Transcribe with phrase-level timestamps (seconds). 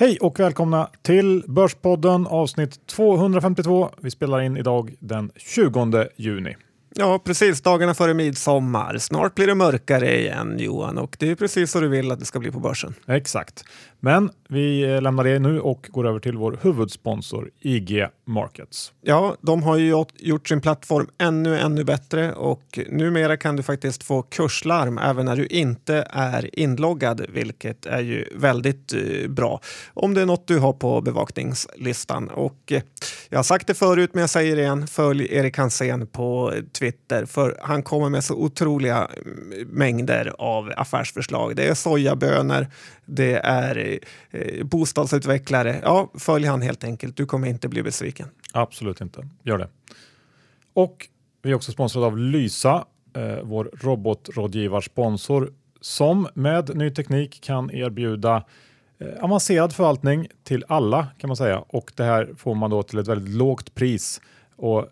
[0.00, 3.90] Hej och välkomna till Börspodden avsnitt 252.
[4.00, 6.56] Vi spelar in idag den 20 juni.
[6.94, 7.60] Ja, precis.
[7.60, 8.98] Dagarna före midsommar.
[8.98, 12.24] Snart blir det mörkare igen, Johan, och det är precis så du vill att det
[12.24, 12.94] ska bli på börsen.
[13.06, 13.64] Exakt.
[14.00, 18.92] Men vi eh, lämnar det nu och går över till vår huvudsponsor IG Markets.
[19.00, 24.02] Ja, de har ju gjort sin plattform ännu, ännu bättre och numera kan du faktiskt
[24.02, 29.60] få kurslarm även när du inte är inloggad, vilket är ju väldigt eh, bra
[29.94, 32.28] om det är något du har på bevakningslistan.
[32.28, 32.82] Och eh,
[33.28, 34.86] jag har sagt det förut, men jag säger det igen.
[34.86, 41.56] Följ Erik Hansén på Twitter, för han kommer med så otroliga mm, mängder av affärsförslag.
[41.56, 42.66] Det är sojabönor,
[43.06, 45.80] det är Eh, eh, bostadsutvecklare.
[45.82, 47.16] Ja, följ han helt enkelt.
[47.16, 48.28] Du kommer inte bli besviken.
[48.52, 49.28] Absolut inte.
[49.42, 49.68] Gör det.
[50.72, 51.08] Och
[51.42, 52.84] vi är också sponsrade av Lysa,
[53.16, 58.44] eh, vår robotrådgivarsponsor som med ny teknik kan erbjuda
[58.98, 62.98] eh, avancerad förvaltning till alla kan man säga och det här får man då till
[62.98, 64.20] ett väldigt lågt pris.
[64.56, 64.86] Och eh,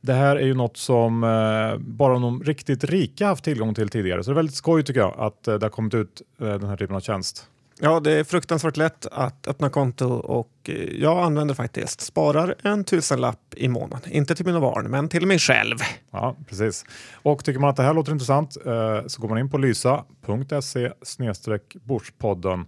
[0.00, 4.24] det här är ju något som eh, bara de riktigt rika haft tillgång till tidigare.
[4.24, 6.68] Så det är väldigt skoj tycker jag att eh, det har kommit ut eh, den
[6.68, 7.48] här typen av tjänst.
[7.84, 12.84] Ja, det är fruktansvärt lätt att öppna konto och eh, jag använder faktiskt sparar en
[12.84, 14.12] tusenlapp i månaden.
[14.12, 15.76] Inte till mina barn, men till mig själv.
[16.10, 16.84] Ja, precis.
[17.12, 20.92] Och tycker man att det här låter intressant eh, så går man in på lysa.se
[21.84, 22.66] Börspodden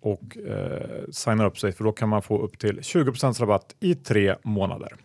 [0.00, 3.94] och eh, signar upp sig för då kan man få upp till 20% rabatt i
[3.94, 4.96] tre månader.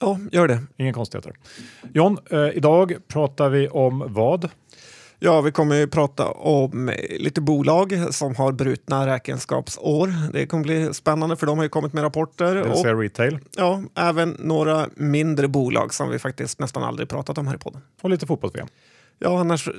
[0.00, 0.62] Ja, gör det.
[0.76, 1.32] Inga konstigheter.
[1.92, 4.50] John, eh, idag pratar vi om vad?
[5.20, 10.32] Ja, vi kommer att prata om lite bolag som har brutna räkenskapsår.
[10.32, 12.54] Det kommer bli spännande för de har ju kommit med rapporter.
[12.54, 13.38] Det vill säga retail.
[13.56, 17.80] Ja, även några mindre bolag som vi faktiskt nästan aldrig pratat om här i podden.
[18.00, 18.68] Och lite fotbolls-VM.
[19.18, 19.74] Ja, annars, eh,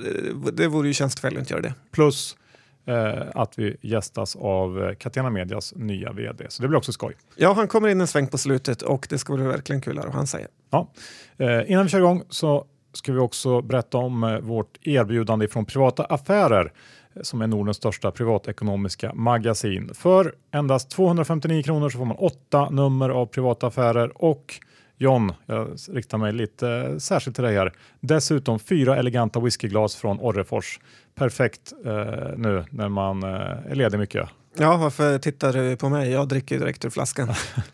[0.53, 1.73] det vore ju tjänstefel att inte göra det.
[1.91, 2.37] Plus
[2.85, 6.45] eh, att vi gästas av eh, Catena Medias nya vd.
[6.49, 7.15] Så det blir också skoj.
[7.35, 10.03] Ja, han kommer in en sväng på slutet och det ska bli verkligen kul att
[10.03, 10.47] höra vad han säger.
[10.69, 10.91] Ja.
[11.37, 15.65] Eh, innan vi kör igång så ska vi också berätta om eh, vårt erbjudande från
[15.65, 16.71] Privata Affärer
[17.15, 19.93] eh, som är Nordens största privatekonomiska magasin.
[19.93, 24.59] För endast 259 kronor så får man åtta nummer av Privata Affärer och
[25.01, 27.73] John, jag riktar mig lite eh, särskilt till dig här.
[27.99, 30.79] Dessutom fyra eleganta whiskyglas från Orrefors.
[31.15, 31.93] Perfekt eh,
[32.37, 33.29] nu när man eh,
[33.71, 34.29] är ledig mycket.
[34.61, 36.11] Ja, varför tittar du på mig?
[36.11, 37.29] Jag dricker ju direkt ur flaskan.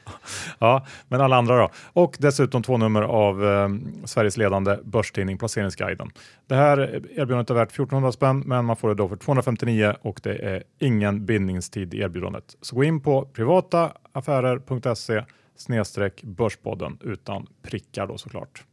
[0.60, 1.70] ja, men alla andra då.
[1.94, 3.70] Och dessutom två nummer av eh,
[4.06, 6.10] Sveriges ledande börstidning Placeringsguiden.
[6.48, 10.20] Det här erbjudandet är värt 1400 spänn, men man får det då för 259 och
[10.24, 12.56] det är ingen bindningstid i erbjudandet.
[12.62, 15.24] Så gå in på privataaffärer.se
[15.56, 18.64] snedstreck Börspodden utan prickar då såklart.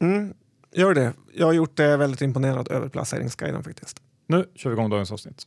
[0.00, 0.34] Mm,
[0.72, 1.12] gör det.
[1.34, 4.02] Jag har gjort det väldigt imponerad över Placeringsguiden faktiskt.
[4.26, 5.46] Nu kör vi igång dagens avsnitt.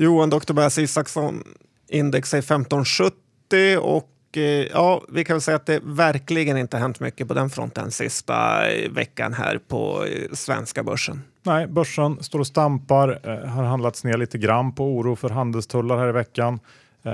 [0.00, 0.52] Johan Dr.
[0.52, 1.44] Bass Isaksson,
[1.88, 7.00] index är 1570 och eh, ja, vi kan väl säga att det verkligen inte hänt
[7.00, 11.22] mycket på den fronten sista eh, veckan här på eh, svenska börsen.
[11.42, 16.08] Nej, börsen står och stampar, har handlats ner lite grann på oro för handelstullar här
[16.08, 16.58] i veckan.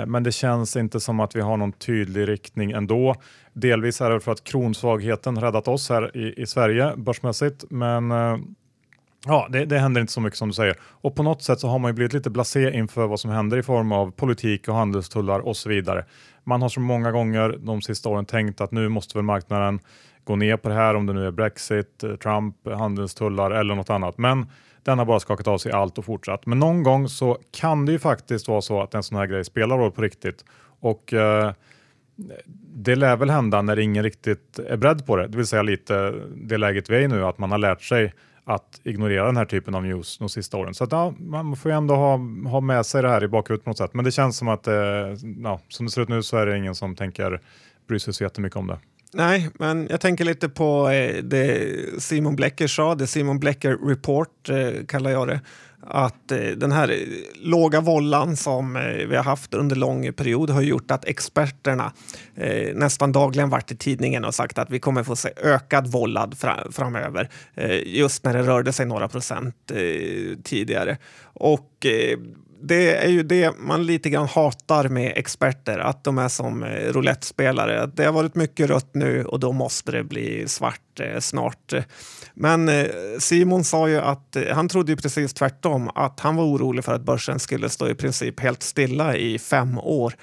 [0.07, 3.15] Men det känns inte som att vi har någon tydlig riktning ändå.
[3.53, 8.13] Delvis är det för att kronsvagheten räddat oss här i, i Sverige börsmässigt, men
[9.29, 10.77] Ja, det, det, händer inte så mycket som du säger.
[10.83, 13.57] Och på något sätt så har man ju blivit lite blasé inför vad som händer
[13.57, 16.05] i form av politik och handelstullar och så vidare.
[16.45, 19.81] Man har så många gånger de sista åren tänkt att nu måste väl marknaden
[20.25, 23.91] gå ner på det här om det nu är Brexit, eh, Trump, handelstullar eller något
[23.91, 24.19] annat.
[24.19, 24.47] Men
[24.83, 26.47] den har bara skakat av sig allt och fortsatt.
[26.47, 29.45] Men någon gång så kan det ju faktiskt vara så att en sån här grej
[29.45, 30.45] spelar roll på riktigt.
[30.81, 31.53] Och eh,
[32.75, 35.27] det lär väl hända när ingen riktigt är beredd på det.
[35.29, 38.13] Det vill säga lite det läget vi är i nu, att man har lärt sig
[38.47, 40.75] att ignorera den här typen av news de sista åren.
[40.75, 42.17] Så att, ja, man får ju ändå ha,
[42.51, 43.95] ha med sig det här i bakhuvudet på något sätt.
[43.95, 44.75] Men det känns som att eh,
[45.43, 47.41] ja, som det ser ut nu så är det ingen som tänker
[47.89, 48.79] bry sig så jättemycket om det.
[49.13, 51.73] Nej, men jag tänker lite på eh, det
[52.03, 55.41] Simon Blecker sa, det Simon Blecker Report eh, kallar jag det
[55.89, 56.97] att eh, den här eh,
[57.35, 61.93] låga vållan som eh, vi har haft under lång period har gjort att experterna
[62.75, 66.37] nästan dagligen varit i tidningen och sagt att vi kommer få se ökad vållad
[66.71, 67.31] framöver.
[67.85, 69.73] just när det rörde sig några procent
[70.45, 70.99] tidigare.
[71.23, 71.87] Och
[72.67, 76.69] det är ju det man lite grann hatar med experter, att de är som eh,
[76.69, 77.57] roulettspelare.
[77.57, 77.91] roulettespelare.
[77.95, 81.73] Det har varit mycket rött nu och då måste det bli svart eh, snart.
[82.35, 82.87] Men eh,
[83.19, 86.95] Simon sa ju att eh, han trodde ju precis tvärtom, att han var orolig för
[86.95, 90.15] att börsen skulle stå i princip helt stilla i fem år.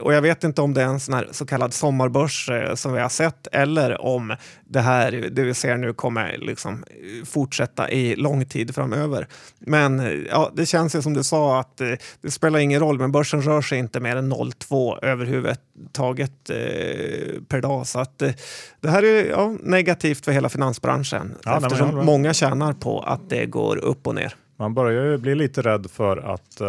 [0.00, 3.00] Och jag vet inte om det är en sån här så kallad sommarbörs som vi
[3.00, 6.84] har sett eller om det här, det vi ser nu, kommer liksom
[7.24, 9.26] fortsätta i lång tid framöver.
[9.58, 13.12] Men ja, det känns ju som du sa att eh, det spelar ingen roll, men
[13.12, 17.86] börsen rör sig inte mer än 0,2 överhuvudtaget eh, per dag.
[17.86, 18.32] Så att, eh,
[18.80, 23.30] det här är ja, negativt för hela finansbranschen ja, eftersom nej, många tjänar på att
[23.30, 24.34] det går upp och ner.
[24.58, 26.68] Man börjar ju bli lite rädd för att eh,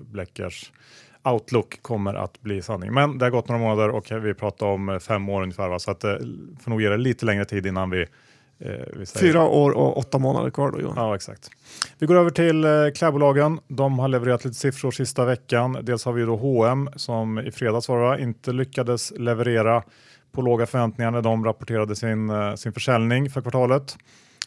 [0.00, 0.72] Bleckers
[1.24, 2.94] outlook kommer att bli sanning.
[2.94, 5.78] Men det har gått några månader och vi pratar om fem år ungefär, va?
[5.78, 6.18] så att det
[6.60, 8.06] får nog ge det lite längre tid innan vi
[8.58, 10.94] Eh, Fyra år och åtta månader kvar då Johan.
[10.96, 11.50] Ja exakt.
[11.98, 13.60] Vi går över till eh, klädbolagen.
[13.68, 15.78] De har levererat lite siffror sista veckan.
[15.82, 19.82] Dels har vi då H&M som i fredags var inte lyckades leverera
[20.32, 23.96] på låga förväntningar när de rapporterade sin, eh, sin försäljning för kvartalet.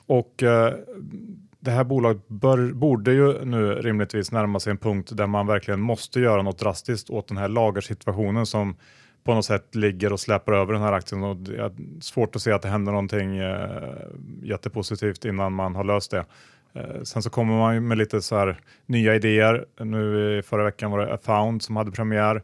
[0.06, 0.74] Och eh,
[1.68, 5.80] det här bolaget bör, borde ju nu rimligtvis närma sig en punkt där man verkligen
[5.80, 8.76] måste göra något drastiskt åt den här lagersituationen som
[9.24, 11.24] på något sätt ligger och släpar över den här aktien.
[11.24, 11.72] Och det är
[12.02, 13.98] svårt att se att det händer någonting eh,
[14.44, 16.26] jättepositivt innan man har löst det.
[16.74, 19.66] Eh, sen så kommer man med lite så här nya idéer.
[19.80, 22.42] Nu i förra veckan var det A Found som hade premiär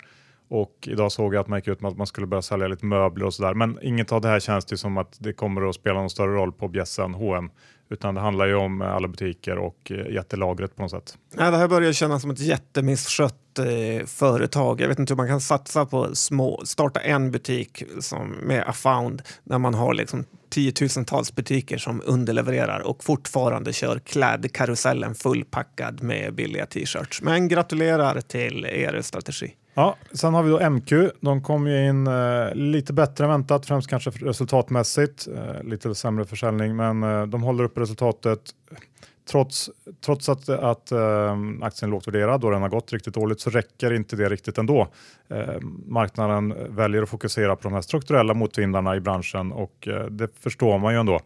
[0.48, 2.86] och idag såg jag att man gick ut med att man skulle börja sälja lite
[2.86, 3.54] möbler och sådär.
[3.54, 6.34] Men inget av det här känns det som att det kommer att spela någon större
[6.34, 7.50] roll på bjässen H&M
[7.90, 11.18] utan det handlar ju om eh, alla butiker och eh, jättelagret på något sätt.
[11.34, 14.82] Nej, det här börjar kännas som ett jättemisskött eh, företag.
[14.82, 19.22] Jag vet inte hur man kan satsa på små, starta en butik som med Afound
[19.44, 26.66] när man har liksom tiotusentals butiker som underlevererar och fortfarande kör klädkarusellen fullpackad med billiga
[26.66, 27.22] t-shirts.
[27.22, 29.54] Men gratulerar till er strategi.
[29.74, 30.92] Ja, sen har vi då MQ.
[31.22, 35.28] De kom ju in eh, lite bättre än väntat, främst kanske resultatmässigt.
[35.28, 38.40] Eh, lite sämre försäljning, men eh, de håller upp resultatet
[39.32, 39.70] trots,
[40.06, 43.50] trots att, att eh, aktien är lågt värderad och den har gått riktigt dåligt så
[43.50, 44.88] räcker inte det riktigt ändå.
[45.30, 50.40] Eh, marknaden väljer att fokusera på de här strukturella motvindarna i branschen och eh, det
[50.40, 51.20] förstår man ju ändå.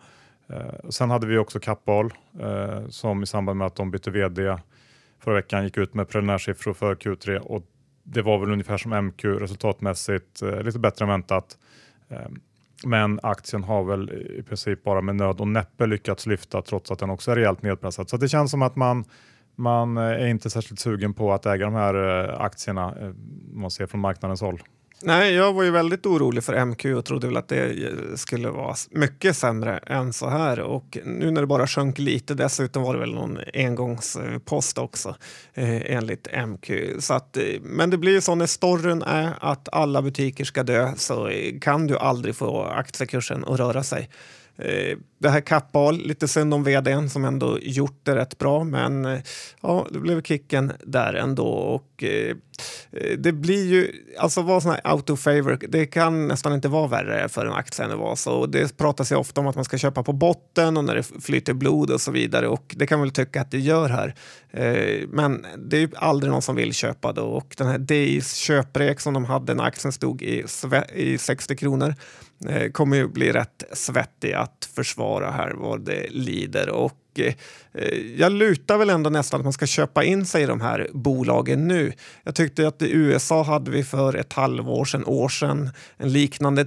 [0.49, 4.57] Eh, sen hade vi också Kappahl eh, som i samband med att de bytte vd
[5.19, 7.63] förra veckan gick ut med preliminärsiffror för Q3 och
[8.09, 11.57] det var väl ungefär som MQ resultatmässigt, eh, lite bättre än väntat.
[12.09, 12.27] Eh,
[12.85, 16.99] men aktien har väl i princip bara med nöd och näppe lyckats lyfta trots att
[16.99, 18.09] den också är rejält nedpressad.
[18.09, 19.05] Så det känns som att man,
[19.55, 23.13] man eh, är inte särskilt sugen på att äga de här eh, aktierna eh,
[23.53, 24.61] man ser från marknadens håll.
[25.01, 28.49] Nej, jag var ju väldigt orolig för MQ och trodde väl att det eh, skulle
[28.49, 30.59] vara mycket sämre än så här.
[30.59, 35.15] Och nu när det bara sjönk lite, dessutom var det väl någon engångspost också
[35.53, 36.71] eh, enligt MQ.
[36.99, 40.63] Så att, eh, men det blir ju så när storyn är att alla butiker ska
[40.63, 44.09] dö så eh, kan du aldrig få aktiekursen att röra sig.
[44.57, 49.05] Eh, det här Kappahl, lite synd om vdn som ändå gjort det rätt bra, men
[49.05, 49.19] eh,
[49.61, 51.47] ja, det blev kicken där ändå.
[51.47, 52.35] Och, eh,
[52.91, 56.87] eh det blir ju, alltså vad sån här auto favor, det kan nästan inte vara
[56.87, 58.15] värre för en aktie än det var.
[58.15, 61.03] Så det pratas ju ofta om att man ska köpa på botten och när det
[61.03, 64.15] flyter blod och så vidare och det kan väl tycka att det gör här.
[64.51, 68.33] Eh, men det är ju aldrig någon som vill köpa då och den här DIs
[68.33, 70.45] köprek som de hade när aktien stod i,
[70.93, 71.95] i 60 kronor
[72.45, 76.69] eh, kommer ju bli rätt svettig att försvara här vad det lider.
[76.69, 77.33] Och eh,
[78.17, 81.67] jag lutar väl ändå nästan att man ska köpa in sig i de här bolagen
[81.67, 81.93] nu.
[82.23, 86.65] Jag tyckte att i USA hade vi för ett halvår sedan, år sedan, en liknande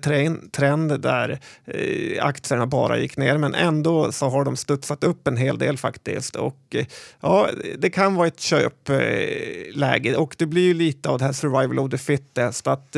[0.53, 5.37] trend där eh, aktierna bara gick ner, men ändå så har de studsat upp en
[5.37, 6.37] hel del faktiskt.
[6.37, 6.87] Och eh,
[7.21, 7.49] ja,
[7.79, 11.91] det kan vara ett köpläge och det blir ju lite av det här survival of
[11.91, 12.67] the fittest.
[12.67, 12.97] Att,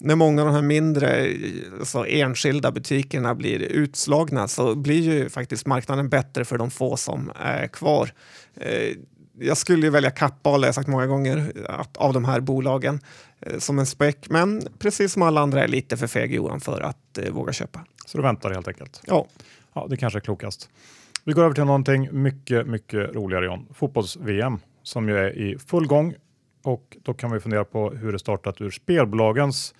[0.00, 1.32] när många av de här mindre
[1.78, 7.32] alltså enskilda butikerna blir utslagna så blir ju faktiskt marknaden bättre för de få som
[7.36, 8.12] är kvar.
[8.54, 8.96] Eh,
[9.38, 11.52] jag skulle ju välja Kappahl, har jag sagt många gånger,
[11.94, 13.00] av de här bolagen
[13.40, 14.30] eh, som en späck.
[14.30, 17.84] Men precis som alla andra är lite för feg Johan för att eh, våga köpa.
[18.06, 19.00] Så du väntar helt enkelt?
[19.06, 19.26] Ja.
[19.72, 20.68] Ja, det kanske är klokast.
[21.24, 23.66] Vi går över till någonting mycket, mycket roligare John.
[23.74, 26.14] Fotbolls-VM som ju är i full gång
[26.62, 29.74] och då kan vi fundera på hur det startat ur spelbolagens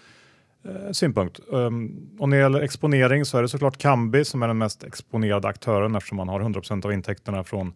[0.65, 1.41] Eh, synpunkt.
[1.49, 4.85] Um, och när det gäller exponering så är det såklart Kambi som är den mest
[4.85, 7.73] exponerade aktören eftersom man har 100% av intäkterna från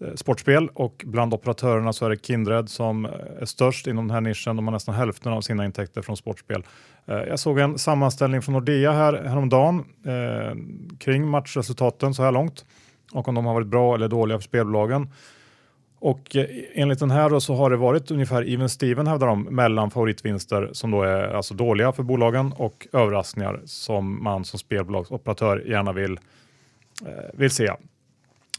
[0.00, 3.10] eh, sportspel och bland operatörerna så är det Kindred som eh,
[3.40, 4.56] är störst inom den här nischen.
[4.56, 6.62] De har nästan hälften av sina intäkter från sportspel.
[7.06, 10.56] Eh, jag såg en sammanställning från Nordea här häromdagen eh,
[10.98, 12.64] kring matchresultaten så här långt
[13.12, 15.08] och om de har varit bra eller dåliga för spelbolagen.
[16.04, 19.42] Och eh, enligt den här då så har det varit ungefär even Steven hävdar de
[19.42, 25.64] mellan favoritvinster som då är alltså dåliga för bolagen och överraskningar som man som spelbolagsoperatör
[25.66, 26.12] gärna vill,
[27.06, 27.72] eh, vill se.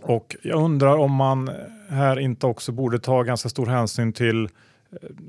[0.01, 1.49] Och jag undrar om man
[1.89, 4.49] här inte också borde ta ganska stor hänsyn till eh,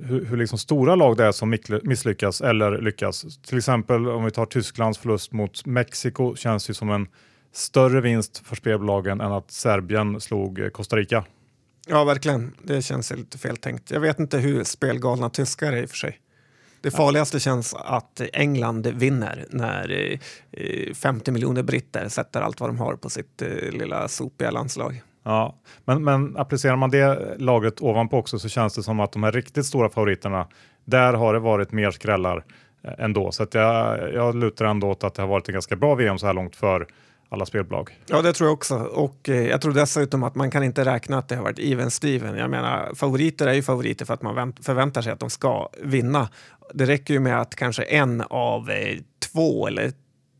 [0.03, 3.39] hur, hur liksom stora lag det är som misslyckas eller lyckas.
[3.43, 7.09] Till exempel om vi tar Tysklands förlust mot Mexiko känns ju som en
[7.53, 11.25] större vinst för spelbolagen än att Serbien slog eh, Costa Rica.
[11.89, 12.55] Ja, verkligen.
[12.63, 13.91] Det känns lite feltänkt.
[13.91, 16.21] Jag vet inte hur spelgalna tyskar är i och för sig.
[16.81, 20.19] Det farligaste känns att England vinner när
[20.95, 25.03] 50 eh, miljoner britter sätter allt vad de har på sitt eh, lilla sopiga landslag.
[25.23, 29.23] Ja, men, men applicerar man det laget ovanpå också så känns det som att de
[29.23, 30.47] här riktigt stora favoriterna,
[30.85, 32.45] där har det varit mer skrällar
[32.83, 33.33] eh, ändå.
[33.33, 36.19] Så att jag, jag lutar ändå åt att det har varit en ganska bra VM
[36.19, 36.87] så här långt för
[37.29, 37.99] alla spelbolag.
[38.07, 38.75] Ja, det tror jag också.
[38.77, 41.91] Och eh, jag tror dessutom att man kan inte räkna att det har varit even
[41.91, 42.37] Steven.
[42.37, 46.29] Jag menar, favoriter är ju favoriter för att man förväntar sig att de ska vinna.
[46.75, 48.99] Det räcker ju med att kanske en av eh,
[49.33, 49.93] två eller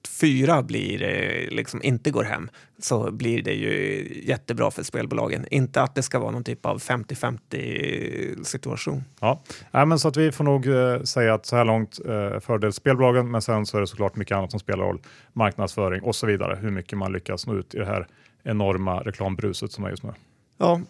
[0.07, 5.47] fyra blir, eh, liksom inte går hem så blir det ju jättebra för spelbolagen.
[5.51, 9.05] Inte att det ska vara någon typ av 50-50 situation.
[9.21, 12.41] Ja, ja men så att vi får nog eh, säga att så här långt eh,
[12.41, 15.01] fördel spelbolagen, men sen så är det såklart mycket annat som spelar roll.
[15.33, 16.59] Marknadsföring och så vidare.
[16.61, 18.07] Hur mycket man lyckas nå ut i det här
[18.43, 20.13] enorma reklambruset som är just nu.
[20.59, 20.81] Ja,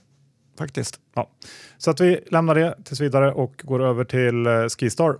[0.59, 1.01] faktiskt.
[1.15, 1.31] Ja.
[1.79, 5.17] Så att vi lämnar det tills vidare och går över till eh, Skistar.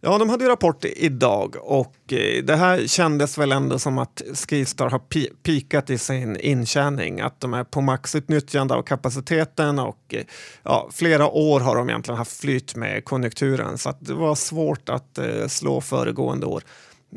[0.00, 4.22] Ja, de hade ju rapport idag och eh, det här kändes väl ändå som att
[4.34, 5.00] Skistar har
[5.42, 7.20] pikat i sin intjäning.
[7.20, 10.22] Att de är på maxutnyttjande av kapaciteten och eh,
[10.62, 14.88] ja, flera år har de egentligen haft flyt med konjunkturen så att det var svårt
[14.88, 16.62] att eh, slå föregående år.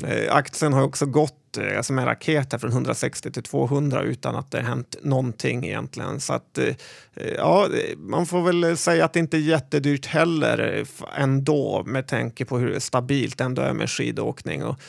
[0.04, 4.36] Eh, aktien har också gått eh, alltså som en raket från 160 till 200 utan
[4.36, 6.20] att det hänt någonting egentligen.
[6.20, 6.68] Så att, eh,
[7.14, 10.86] eh, ja, man får väl säga att det inte är jättedyrt heller
[11.18, 14.64] ändå med tanke på hur stabilt det ändå är med skidåkning.
[14.64, 14.80] Och,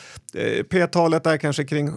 [0.69, 1.89] P-talet är kanske kring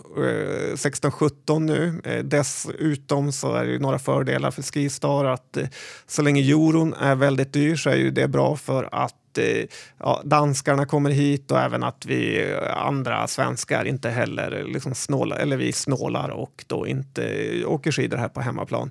[0.74, 2.00] 16-17 nu.
[2.24, 5.58] Dessutom så är det några fördelar för Skistar att
[6.06, 9.64] så länge euron är väldigt dyr så är ju det bra för att att eh,
[9.98, 14.94] ja, danskarna kommer hit och även att vi eh, andra svenskar inte heller eh, liksom
[14.94, 18.90] snålar, eller vi snålar och då inte åker skidor här på hemmaplan.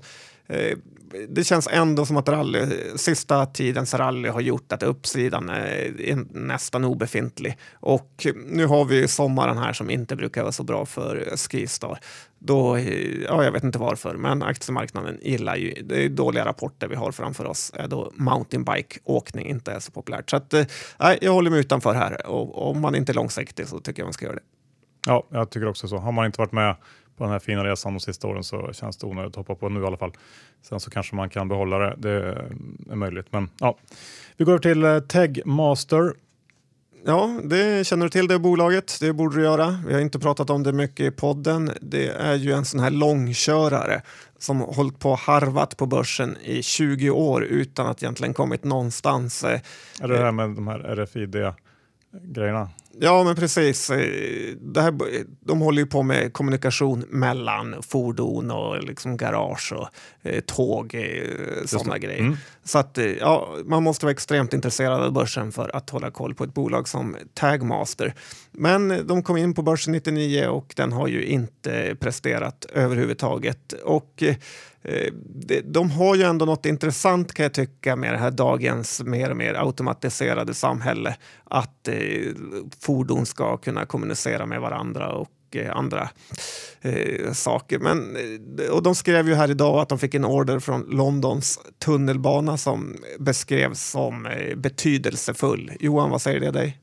[1.30, 6.86] Det känns ändå som att rally, sista tidens rally har gjort att uppsidan är nästan
[6.86, 7.58] obefintlig.
[7.74, 12.00] Och nu har vi sommaren här som inte brukar vara så bra för Skistar.
[12.46, 12.80] Då,
[13.28, 17.12] ja, jag vet inte varför, men aktiemarknaden gillar ju det är dåliga rapporter vi har
[17.12, 20.30] framför oss då mountainbike-åkning inte är så populärt.
[20.30, 20.66] Så att, eh,
[21.00, 24.06] nej, jag håller mig utanför här och om man inte är långsiktig så tycker jag
[24.06, 24.42] man ska göra det.
[25.08, 25.98] Ja, jag tycker också så.
[25.98, 26.76] Har man inte varit med
[27.18, 29.70] på den här fina resan de sista åren så känns det onödigt att hoppa på
[29.70, 30.12] nu i alla fall.
[30.62, 32.12] Sen så kanske man kan behålla det, det
[32.92, 33.28] är möjligt.
[33.30, 33.78] Men ja,
[34.38, 36.14] vi går över till eh, Teg Master.
[37.06, 38.98] Ja, det känner du till det bolaget.
[39.00, 39.84] Det borde du göra.
[39.88, 41.72] Vi har inte pratat om det mycket i podden.
[41.82, 44.02] Det är ju en sån här långkörare
[44.40, 49.44] som hållit på och harvat på börsen i 20 år utan att egentligen kommit någonstans.
[49.44, 49.62] Är
[50.00, 52.70] det det här med de här RFID-grejerna?
[53.00, 53.88] Ja, men precis.
[54.60, 54.94] Det här,
[55.40, 59.90] de håller ju på med kommunikation mellan fordon och liksom garage och
[60.22, 62.20] eh, tåg, eh, sådana grejer.
[62.20, 62.38] Mm.
[62.64, 66.36] Så att, eh, ja, man måste vara extremt intresserad av börsen för att hålla koll
[66.36, 68.14] på ett bolag som Tagmaster.
[68.52, 73.74] Men de kom in på börsen 99 och den har ju inte presterat överhuvudtaget.
[73.74, 74.36] Och eh,
[75.64, 79.38] de har ju ändå något intressant kan jag tycka med det här dagens mer och
[79.38, 81.16] mer automatiserade samhälle.
[81.44, 81.96] Att eh,
[82.80, 86.10] fordon ska kunna kommunicera med varandra och eh, andra
[86.82, 87.80] eh, saker.
[87.80, 88.16] Men,
[88.60, 92.58] eh, och de skrev ju här idag att de fick en order från Londons tunnelbana
[92.58, 95.72] som beskrevs som betydelsefull.
[95.80, 96.80] Johan, vad säger det dig?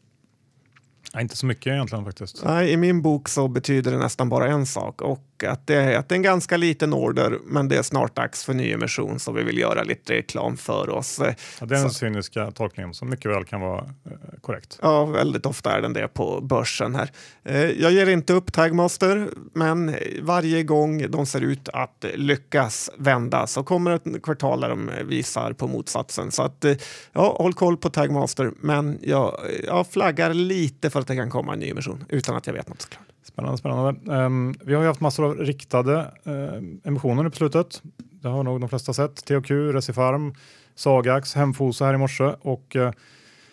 [1.12, 2.44] Ja, inte så mycket egentligen faktiskt.
[2.44, 5.99] Nej, I min bok så betyder det nästan bara en sak och att det, är,
[5.99, 9.32] att det är en ganska liten order men det är snart dags för nyemission så
[9.32, 11.20] vi vill göra lite reklam för oss.
[11.20, 14.78] Ja, det är den cyniska tolkningen som mycket väl kan vara eh, korrekt.
[14.82, 17.11] Ja, väldigt ofta är den det på börsen här.
[17.44, 23.47] Eh, jag ger inte upp Tagmaster men varje gång de ser ut att lyckas vända
[23.47, 26.30] så kommer ett kvartal där de visar på motsatsen.
[26.30, 26.76] Så att, eh,
[27.12, 31.52] ja, håll koll på Tagmaster men jag, jag flaggar lite för att det kan komma
[31.52, 33.10] en nyemission utan att jag vet något såklart.
[33.32, 34.12] Spännande, spännande.
[34.12, 37.82] Um, vi har ju haft massor av riktade uh, emissioner nu på slutet.
[38.22, 39.25] Det har nog de flesta sett.
[39.25, 40.34] THQ, Recipharm,
[40.75, 42.90] Sagax, Hemfosa här i morse och uh,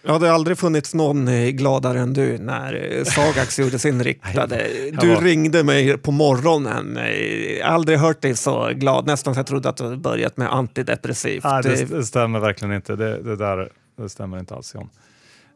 [0.02, 4.68] Ja, det har aldrig funnits någon eh, gladare än du när Sagax gjorde sin riktade.
[5.02, 7.00] Du ringde mig på morgonen.
[7.64, 9.06] Aldrig hört dig så glad.
[9.06, 11.44] Nästan så jag trodde att du börjat med antidepressivt.
[11.44, 12.96] Nej, det, det stämmer verkligen inte.
[12.96, 14.90] Det, det där det stämmer inte alls John.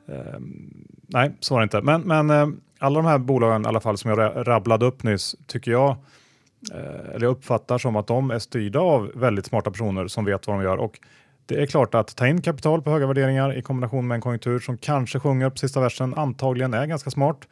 [0.07, 1.81] Ehm, nej, så var det inte.
[1.81, 5.71] Men, men alla de här bolagen i alla fall som jag rabblade upp nyss tycker
[5.71, 5.89] jag,
[6.73, 10.47] eh, eller jag uppfattar som att de är styrda av väldigt smarta personer som vet
[10.47, 10.77] vad de gör.
[10.77, 10.99] Och
[11.45, 14.59] det är klart att ta in kapital på höga värderingar i kombination med en konjunktur
[14.59, 17.47] som kanske sjunger på sista versen antagligen är ganska smart.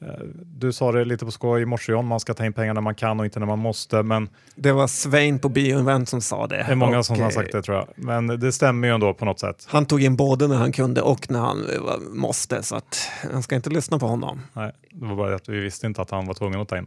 [0.00, 0.08] Eh,
[0.44, 2.80] Du sa det lite på skoj i morse John, man ska ta in pengar när
[2.80, 4.02] man kan och inte när man måste.
[4.02, 6.56] Men Det var Svein på Bioinvent som sa det.
[6.56, 7.88] det är många Och, som har eh, sagt det tror jag.
[7.96, 9.66] Men det stämmer ju ändå på något sätt.
[9.68, 12.62] Han tog in både när han kunde och när han eh, måste.
[12.62, 12.98] Så att
[13.32, 14.40] han ska inte lyssna på honom.
[14.52, 16.86] Nej, det var bara att vi visste inte att han var tvungen att ta in.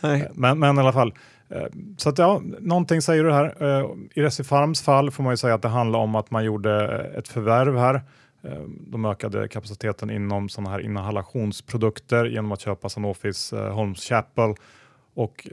[0.00, 0.28] Nej.
[0.34, 1.14] Men, men i alla fall.
[1.48, 1.62] eh,
[1.96, 3.54] Så att ja, någonting säger du här.
[3.80, 6.88] Eh, I Recifarms fall får man ju säga att det handlar om att man gjorde
[7.18, 8.00] ett förvärv här.
[8.46, 14.54] Ehm, de ökade kapaciteten inom sådana här inhalationsprodukter genom att köpa Sanofis eh, Holmes Chapel.
[15.14, 15.48] Och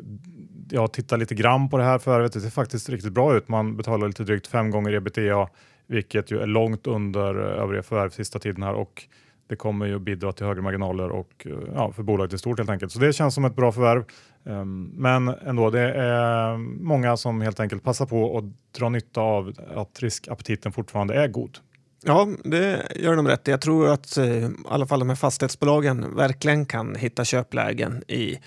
[0.70, 2.34] jag tittar lite grann på det här förvärvet.
[2.34, 3.48] Det ser faktiskt riktigt bra ut.
[3.48, 5.48] Man betalar lite drygt fem gånger ebitda,
[5.88, 8.74] vilket ju är långt under eh, övriga förvärv sista tiden här.
[8.74, 9.04] Och
[9.48, 12.70] det kommer ju bidra till högre marginaler och eh, ja, för bolaget i stort helt
[12.70, 12.92] enkelt.
[12.92, 14.04] Så det känns som ett bra förvärv.
[14.46, 19.54] Ehm, men ändå, det är många som helt enkelt passar på att dra nytta av
[19.76, 21.58] att riskaptiten fortfarande är god.
[22.06, 23.48] Ja, det gör de rätt.
[23.48, 28.40] Jag tror att eh, i alla fall de här fastighetsbolagen verkligen kan hitta köplägen i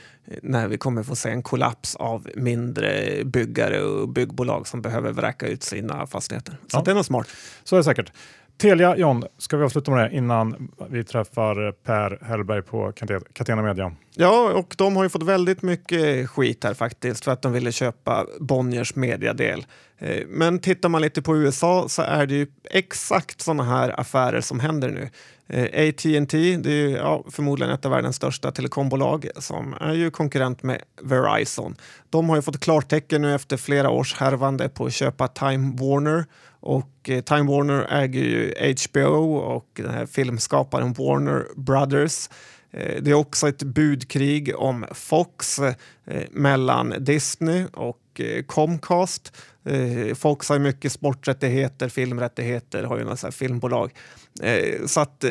[0.42, 5.46] när vi kommer få se en kollaps av mindre byggare och byggbolag som behöver vräka
[5.46, 6.56] ut sina fastigheter.
[6.68, 6.82] Så Ja.
[6.84, 7.28] det är nog smart.
[7.64, 8.12] Så är det säkert.
[8.58, 12.92] Telia, John, ska vi avsluta med det innan vi träffar Per Hellberg på
[13.32, 13.92] Catena Media?
[14.14, 17.72] Ja, och de har ju fått väldigt mycket skit här faktiskt för att de ville
[17.72, 19.66] köpa Bonniers mediadel.
[19.98, 24.40] Eh, men tittar man lite på USA så är det ju exakt sådana här affärer
[24.40, 25.10] som händer nu.
[25.48, 30.10] Eh, AT&T, det är ju ja, förmodligen ett av världens största telekombolag som är ju
[30.10, 31.76] konkurrent med Verizon.
[32.10, 36.24] De har ju fått klartecken nu efter flera års härvande på att köpa Time Warner
[36.66, 38.54] och eh, Time Warner äger ju
[38.88, 42.28] HBO och den här filmskaparen Warner Brothers.
[42.70, 45.74] Eh, Det är också ett budkrig om Fox eh,
[46.30, 49.32] mellan Disney och eh, Comcast.
[49.66, 53.90] Eh, Fox har ju mycket sporträttigheter, filmrättigheter, har ju några så här filmbolag.
[54.42, 55.30] Eh, Så att eh,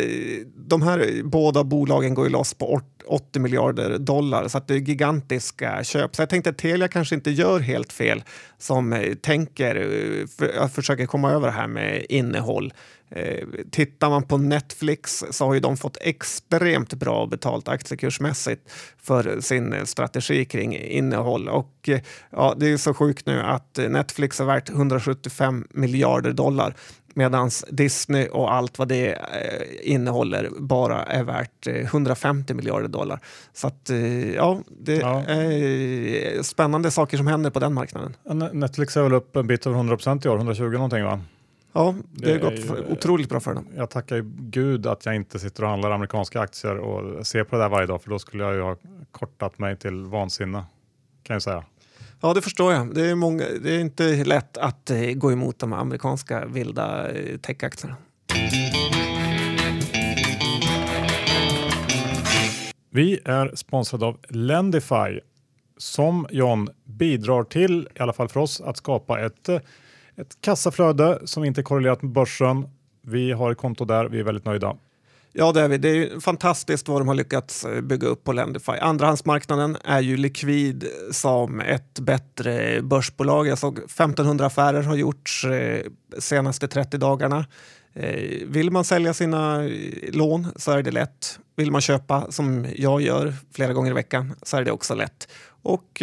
[0.56, 4.78] de här båda bolagen går ju loss på 80 miljarder dollar, så att det är
[4.78, 6.16] gigantiska köp.
[6.16, 8.24] Så jag tänkte att Telia kanske inte gör helt fel
[8.58, 12.74] som eh, tänker, eh, för, att komma över det här med innehåll.
[13.10, 19.42] Eh, tittar man på Netflix så har ju de fått extremt bra betalt aktiekursmässigt för
[19.42, 21.50] sin eh, strategi kring innehåll.
[21.50, 26.76] Och eh, ja, det är så sjukt nu att Netflix är värt 175 miljarder dollar
[27.18, 33.20] medan Disney och allt vad det eh, innehåller bara är värt eh, 150 miljarder dollar.
[33.54, 33.90] Så att
[34.36, 35.22] ja, det Ja.
[35.24, 38.16] är spännande saker som händer på den marknaden.
[38.54, 41.22] Netflix är väl upp en bit över 100 procent i år, 120 någonting va?
[41.78, 43.68] Ja, det, Det har är gått ju- för, otroligt bra för dem.
[43.76, 47.62] Jag tackar gud att jag inte sitter och handlar amerikanska aktier och ser på det
[47.62, 48.76] där varje dag, för då skulle jag ju ha
[49.12, 50.64] kortat mig till vansinne,
[51.24, 51.64] kan jag säga.
[52.22, 52.96] Ja, det förstår jag.
[52.96, 57.38] Det är, många, det är inte lätt att eh, gå emot de amerikanska vilda eh,
[57.38, 57.96] techaktierna.
[62.90, 65.20] Vi är sponsrade av Lendify
[65.78, 69.60] som John bidrar till, i alla fall för oss, att skapa ett, eh,
[70.18, 72.70] ett kassaflöde som inte är korrelerat med börsen.
[73.02, 74.78] Vi har ett konto där, vi är väldigt nöjda.
[75.38, 75.78] Ja, det är vi.
[75.78, 78.72] Det är ju fantastiskt vad de har lyckats eh, bygga upp på Lendify.
[78.72, 83.48] Andrahandsmarknaden är ju likvid som ett bättre börsbolag.
[83.48, 85.86] Jag såg 1500 affärer har gjorts eh,
[86.20, 87.46] senaste 30 dagarna.
[87.94, 89.70] Eh, vill man sälja sina
[90.14, 91.40] lån så är det lätt.
[91.56, 95.28] Vill man köpa som jag gör flera gånger i veckan så är det också lätt.
[95.62, 96.02] Och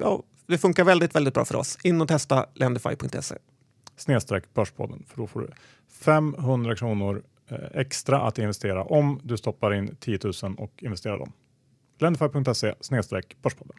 [0.00, 1.78] ja, det funkar väldigt, väldigt bra för oss.
[1.82, 3.34] In och testa lendify.se.
[4.00, 5.48] Snedstreck Börspodden, för då får du
[5.90, 11.32] 500 kronor eh, extra att investera om du stoppar in 10 000 och investerar dem.
[11.98, 13.76] Lendify.se snedstreck Börspodden.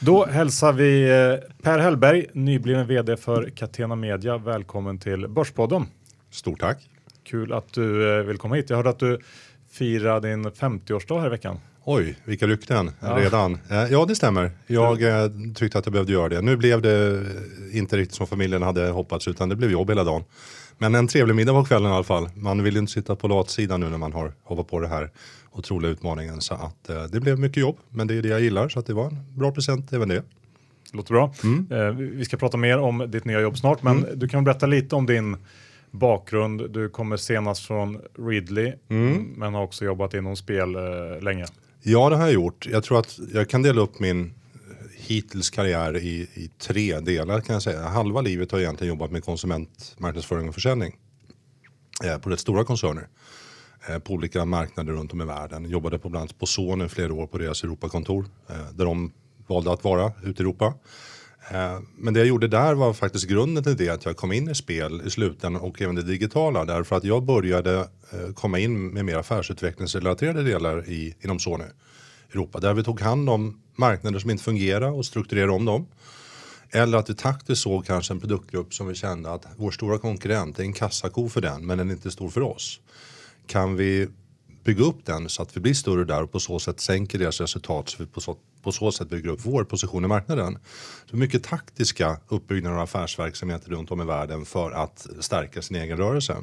[0.00, 4.38] Då hälsar vi eh, Per Hellberg, nybliven vd för Catena Media.
[4.38, 5.86] Välkommen till Börspodden.
[6.30, 6.88] Stort tack.
[7.22, 8.70] Kul att du eh, vill komma hit.
[8.70, 9.18] Jag hörde att du
[9.70, 11.58] firar din 50-årsdag här i veckan.
[11.88, 13.16] Oj, vilka rykten Ja.
[13.18, 13.58] redan.
[13.70, 14.50] Eh, Ja, det stämmer.
[14.66, 16.42] Jag eh, tyckte att jag behövde göra det.
[16.42, 17.22] Nu blev det
[17.72, 20.24] inte riktigt som familjen hade hoppats utan det blev jobb hela dagen.
[20.78, 22.28] Men en trevlig middag på kvällen i alla fall.
[22.34, 25.10] Man vill ju inte sitta på latsidan nu när man har hoppat på det här
[25.52, 26.40] otroliga utmaningen.
[26.40, 28.86] Så att eh, det blev mycket jobb, men det är det jag gillar så att
[28.86, 30.22] det var en bra present även det.
[30.92, 31.32] Låter bra.
[31.70, 34.18] Eh, vi ska prata mer om ditt nya jobb snart, men Mm.
[34.18, 35.36] du kan berätta lite om din
[35.90, 36.70] bakgrund.
[36.70, 39.22] Du kommer senast från Ridley, Mm.
[39.36, 41.46] men har också jobbat inom spel eh, länge.
[41.88, 42.66] Ja, det har jag gjort.
[42.66, 44.30] Jag tror att jag kan dela upp min eh,
[44.96, 47.88] hittills karriär i, i tre delar kan jag säga.
[47.88, 50.96] Halva livet har jag egentligen jobbat med konsumentmarknadsföring och försäljning
[52.04, 53.08] eh, på rätt stora koncerner
[53.88, 55.70] eh, på olika marknader runt om i världen.
[55.70, 59.12] Jobbade på bland annat på Sony flera år på deras Europakontor eh, där de
[59.46, 60.74] valde att vara ute i Europa.
[61.50, 64.50] Eh, men det jag gjorde där var faktiskt grunden till det att jag kom in
[64.50, 67.78] i spel i slutändan och även det digitala därför att jag började
[68.10, 71.64] eh, komma in med mer affärsutvecklingsrelaterade delar i, inom Sony
[72.32, 75.86] Europa där vi tog hand om marknader som inte fungerar och strukturerade om dem.
[76.70, 80.58] Eller att vi taktiskt såg kanske en produktgrupp som vi kände att vår stora konkurrent
[80.58, 82.80] är en kassako för den men den är inte stor för oss.
[83.46, 84.08] Kan vi
[84.64, 87.40] bygga upp den så att vi blir större där och på så sätt sänker deras
[87.40, 90.58] resultat så vi på så, på så sätt bygger upp vår position i marknaden.
[91.10, 95.96] Så mycket taktiska uppbyggnader av affärsverksamheter runt om i världen för att stärka sin egen
[95.96, 96.36] rörelse.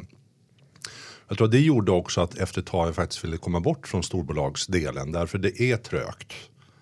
[1.28, 3.88] Jag tror att det gjorde också att efter ett tag jag faktiskt ville komma bort
[3.88, 6.34] från storbolagsdelen därför det är trögt.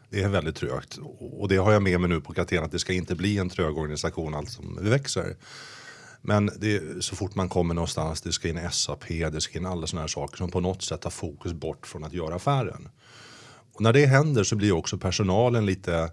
[0.09, 2.79] Det är väldigt trögt och det har jag med mig nu på Catena att det
[2.79, 5.35] ska inte bli en trög organisation allt som växer.
[6.21, 9.65] Men det är, så fort man kommer någonstans, det ska in SAP, det ska in
[9.65, 12.89] alla sådana här saker som på något sätt tar fokus bort från att göra affären.
[13.81, 16.11] Och när det händer så blir också personalen lite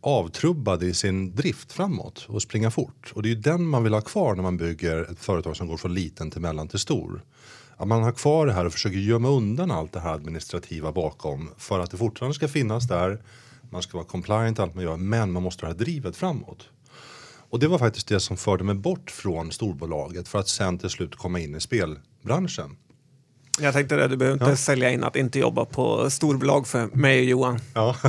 [0.00, 3.12] avtrubbad i sin drift framåt och springa fort.
[3.14, 5.66] Och det är ju den man vill ha kvar när man bygger ett företag som
[5.66, 7.24] går från liten till mellan till stor.
[7.76, 11.50] Att man har kvar det här och försöker gömma undan allt det här administrativa bakom
[11.56, 13.22] för att det fortfarande ska finnas där.
[13.70, 16.68] Man ska vara compliant allt man gör men man måste ha det här drivet framåt.
[17.50, 20.90] Och det var faktiskt det som förde mig bort från storbolaget för att sen till
[20.90, 22.76] slut komma in i spelbranschen.
[23.60, 27.18] Jag tänkte det, du behöver inte sälja in att inte jobba på storbolag för mig
[27.20, 27.60] och Johan.
[27.74, 27.96] Ja.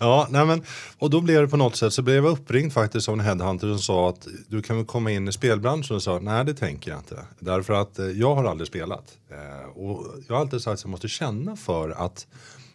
[0.00, 0.62] Ja, nej men,
[0.98, 3.66] och då blev det på något sätt så blev jag uppringd faktiskt av en headhunter
[3.68, 6.90] som sa att du kan väl komma in i spelbranschen och sa nej det tänker
[6.90, 7.18] jag inte.
[7.38, 9.18] Därför att eh, jag har aldrig spelat.
[9.30, 12.26] Eh, och jag har alltid sagt att jag måste känna för att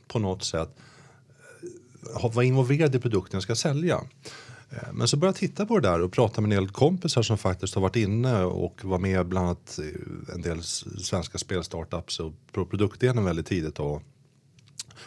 [0.07, 0.69] på något sätt
[2.15, 4.01] eh, vara involverad i produkten jag ska sälja.
[4.71, 7.21] Eh, men så började jag titta på det där och prata med en del kompisar
[7.21, 9.95] som faktiskt har varit inne och var med bland annat i
[10.34, 13.79] en del svenska spelstartups och produktdelen väldigt tidigt.
[13.79, 14.01] Och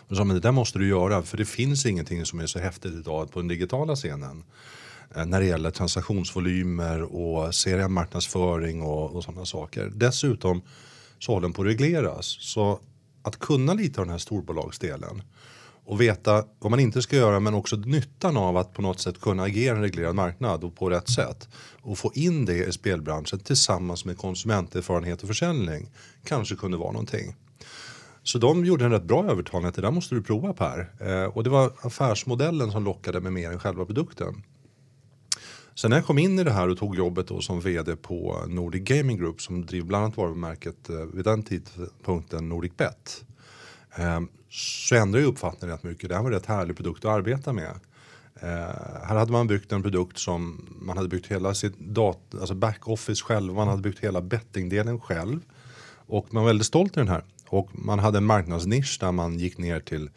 [0.08, 2.58] och sa, men det där måste du göra för det finns ingenting som är så
[2.58, 4.44] häftigt idag på den digitala scenen.
[5.14, 9.92] Eh, när det gäller transaktionsvolymer och seriemarknadsföring och, och sådana saker.
[9.94, 10.62] Dessutom
[11.18, 12.26] så håller den på att regleras.
[12.40, 12.80] Så
[13.22, 15.22] att kunna lite av den här storbolagsdelen
[15.92, 19.20] och veta vad man inte ska göra men också nyttan av att på något sätt
[19.20, 21.48] kunna agera i en reglerad marknad och på rätt sätt
[21.82, 25.90] och få in det i spelbranschen tillsammans med konsumenterfarenhet och försäljning
[26.24, 27.34] kanske kunde vara någonting.
[28.22, 30.90] Så de gjorde en rätt bra övertalning att det där måste du prova Per.
[31.00, 34.42] Eh, och det var affärsmodellen som lockade mig mer än själva produkten.
[35.74, 38.44] Sen när jag kom in i det här och tog jobbet då som vd på
[38.48, 43.24] Nordic Gaming Group som driver bland annat varumärket eh, vid den tidpunkten Nordic Bet.
[43.96, 46.08] Eh, så ändrade jag uppfattningen rätt mycket.
[46.08, 47.70] Det här var en rätt härlig produkt att arbeta med.
[48.34, 48.48] Eh,
[49.04, 53.22] här hade man byggt en produkt som man hade byggt hela sitt dat- alltså backoffice
[53.22, 53.54] själv.
[53.54, 55.40] Man hade byggt hela bettingdelen själv.
[56.06, 57.24] Och man var väldigt stolt i den här.
[57.48, 60.10] Och man hade en marknadsnisch där man gick ner till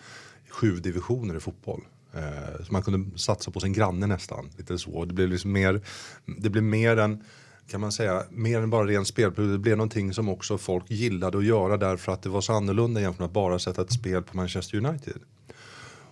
[0.49, 1.81] sju divisioner i fotboll.
[2.13, 4.49] Eh, så man kunde satsa på sin granne nästan.
[4.57, 5.05] Lite så.
[5.05, 5.81] Det blev liksom mer,
[6.25, 7.23] det blev mer än
[7.67, 9.53] kan man säga, mer än bara ren spelprodukt.
[9.53, 13.01] Det blev någonting som också folk gillade att göra därför att det var så annorlunda
[13.01, 15.17] jämfört med att bara sätta ett spel på Manchester United.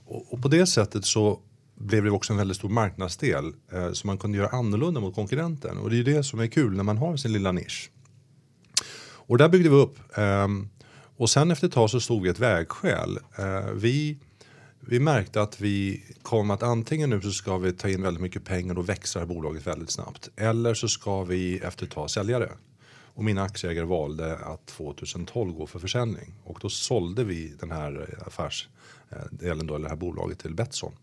[0.06, 1.39] Och, och på det sättet så
[1.76, 5.78] blev det också en väldigt stor marknadsdel eh, som man kunde göra annorlunda mot konkurrenten.
[5.78, 7.92] Och det är ju det som är kul när man har sin lilla nisch.
[9.06, 10.18] Och där byggde vi upp.
[10.18, 10.48] Eh,
[11.18, 13.20] och sen efter ett tag så stod vi ett vägskäl.
[13.38, 14.18] Eh, vi,
[14.88, 18.46] vi märkte att vi kom att antingen nu så ska vi ta in väldigt mycket
[18.46, 20.30] pengar och växa det här bolaget väldigt snabbt.
[20.36, 22.52] Eller så ska vi efter ett tag sälja det.
[23.15, 26.34] Och mina aktieägare valde att 2012 gå för försäljning.
[26.43, 30.54] Och då sålde vi den här eh, affärsdelen eh, då, eller det här bolaget till
[30.54, 30.93] Betsson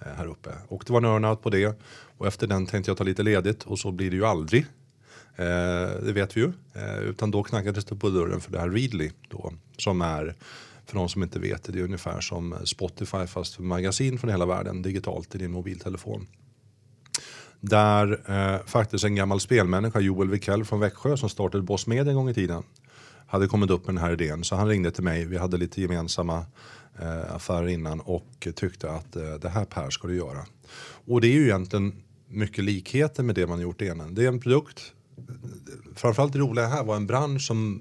[0.00, 0.50] eh, här uppe.
[0.68, 1.80] Och det var en earnout på det.
[2.18, 4.66] Och efter den tänkte jag ta lite ledigt och så blir det ju aldrig.
[5.36, 6.52] Eh, det vet vi ju.
[6.74, 9.52] Eh, utan då knackades det på dörren för det här Readly då.
[9.76, 10.34] Som är,
[10.90, 14.30] för de som inte vet det, det är ungefär som Spotify fast för magasin från
[14.30, 16.26] hela världen digitalt i din mobiltelefon.
[17.60, 22.16] Där eh, faktiskt en gammal spelmänniska, Joel Wikell från Växjö som startade Boss Media en
[22.16, 22.62] gång i tiden.
[23.26, 25.24] Hade kommit upp med den här idén så han ringde till mig.
[25.24, 26.46] Vi hade lite gemensamma
[26.98, 30.46] eh, affärer innan och tyckte att eh, det här Per ska du göra.
[31.06, 34.14] Och det är ju egentligen mycket likheter med det man gjort innan.
[34.14, 34.92] Det är en produkt.
[35.94, 37.80] Framförallt det roliga här var en bransch som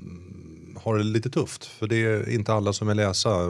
[0.83, 1.65] har det lite tufft.
[1.65, 3.45] För det är inte alla som vill läsa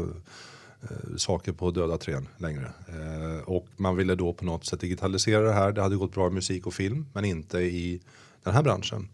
[0.82, 2.72] eh, saker på döda träd längre.
[2.88, 5.72] Eh, och man ville då på något sätt digitalisera det här.
[5.72, 8.02] Det hade gått bra i musik och film men inte i
[8.44, 9.08] den här branschen.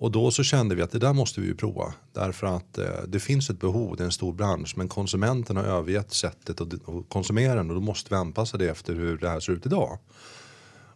[0.00, 1.94] Och då så kände vi att det där måste vi ju prova.
[2.12, 4.74] Därför att eh, det finns ett behov, det är en stor bransch.
[4.76, 6.68] Men konsumenten har övergett sättet att
[7.08, 9.98] konsumera den och då måste vi anpassa det efter hur det här ser ut idag.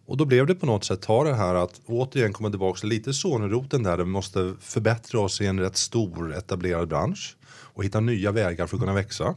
[0.06, 2.88] Och då blev det på något sätt ta det här att återigen komma tillbaka till
[2.88, 7.84] lite sonroten där, där vi måste förbättra oss i en rätt stor etablerad bransch och
[7.84, 9.34] hitta nya vägar för att kunna växa.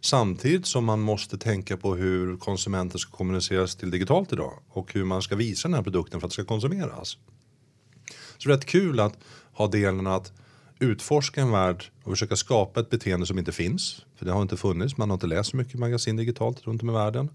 [0.00, 5.04] Samtidigt som man måste tänka på hur konsumenter ska kommuniceras till digitalt idag och hur
[5.04, 7.16] man ska visa den här produkten för att det ska konsumeras.
[8.38, 9.18] Så det är rätt kul att
[9.52, 10.32] ha delen att
[10.82, 14.04] utforska en värld och försöka skapa ett beteende som inte finns.
[14.16, 16.90] För det har inte funnits, man har inte läst så mycket magasin digitalt runt om
[16.90, 17.28] i världen.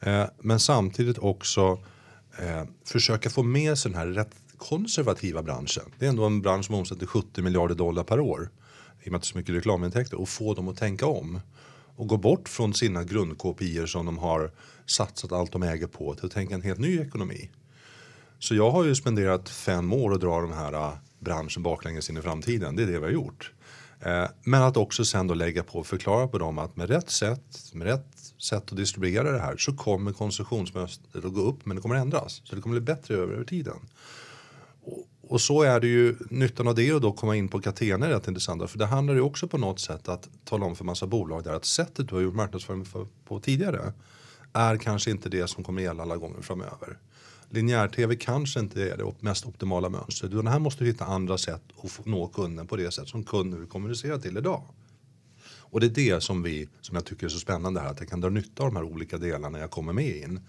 [0.00, 1.78] Eh, men samtidigt också
[2.38, 5.84] eh, försöka få med sig den här rätt konservativa branschen.
[5.98, 8.50] Det är ändå en bransch som omsätter 70 miljarder dollar per år.
[9.02, 10.20] I och med att det är så mycket reklamintäkter.
[10.20, 11.40] Och få dem att tänka om.
[11.96, 14.50] Och gå bort från sina grundkopior som de har
[14.86, 17.50] satsat allt de äger på till att tänka en helt ny ekonomi.
[18.38, 22.16] Så jag har ju spenderat fem år och dra de här eh, branschen baklänges in
[22.16, 22.76] i framtiden.
[22.76, 23.52] Det är det vi har gjort.
[24.00, 27.10] Eh, men att också sen då lägga på och förklara på dem att med rätt
[27.10, 28.06] sätt, med rätt
[28.38, 32.02] sätt att distribuera det här så kommer konsumtionsmönstret att gå upp men det kommer att
[32.02, 32.42] ändras.
[32.44, 33.76] Så det kommer att bli bättre över, över tiden.
[34.82, 38.06] Och, och, så är det ju, nyttan av det och då komma in på Catena
[38.06, 38.70] är rätt intressant.
[38.70, 41.52] För det handlar ju också på något sätt att tala om för massa bolag där
[41.52, 42.86] att sättet du har gjort marknadsföring
[43.24, 43.92] på tidigare
[44.52, 46.98] är kanske inte det som kommer gälla alla gånger framöver
[47.50, 50.32] linjär-tv kanske inte är det mest optimala mönstret.
[50.32, 53.60] Utan här måste du hitta andra sätt att nå kunden på det sätt som kunden
[53.60, 54.62] vill kommunicera till idag.
[55.70, 58.08] Och det är det som, vi, som jag tycker är så spännande här, att jag
[58.08, 60.40] kan dra nytta av de här olika delarna jag kommer med in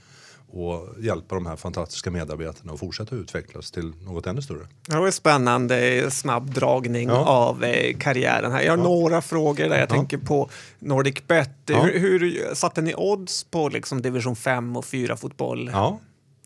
[0.52, 4.68] och hjälpa de här fantastiska medarbetarna att fortsätta utvecklas till något ännu större.
[4.88, 7.26] Det var en spännande snabb dragning ja.
[7.26, 8.62] av eh, karriären här.
[8.62, 8.84] Jag har ja.
[8.84, 9.88] några frågor där jag ja.
[9.88, 11.50] tänker på Nordic Bet.
[11.68, 15.70] Hur, hur satte ni odds på liksom division 5 och 4 fotboll?
[15.74, 16.00] Ja,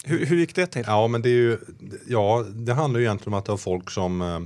[0.04, 0.84] hur, hur gick det till?
[0.88, 1.58] Ja, men det, är ju,
[2.08, 4.39] ja, det handlar ju egentligen om att det var folk som, eh,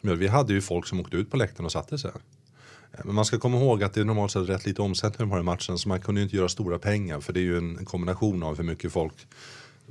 [0.00, 2.10] som vi hade ju folk som åkte ut på läktaren och satte sig.
[2.92, 5.36] Eh, men man ska komma ihåg att det är normalt sett rätt lite omsättning på
[5.36, 7.58] den här matchen så man kunde ju inte göra stora pengar för det är ju
[7.58, 9.14] en kombination av hur mycket folk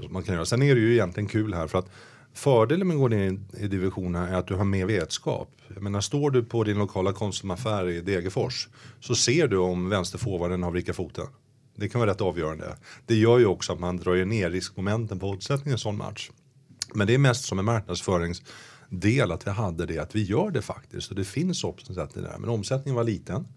[0.09, 0.45] man kan göra.
[0.45, 1.89] Sen är det ju egentligen kul här för att
[2.33, 5.49] fördelen med att gå ner i divisionen är att du har mer vetskap.
[5.73, 8.67] Jag menar, står du på din lokala konsumaffär i Degerfors
[8.99, 11.27] så ser du om vänsterforwarden har vrickat foten.
[11.79, 12.75] Det kan vara rätt avgörande.
[13.05, 16.29] Det gör ju också att man drar ner riskmomenten på oddsättning i en sån match.
[16.93, 20.61] Men det är mest som en marknadsföringsdel att vi hade det, att vi gör det
[20.61, 21.09] faktiskt.
[21.09, 22.37] Och det finns omsättning där.
[22.37, 23.47] Men omsättningen var liten.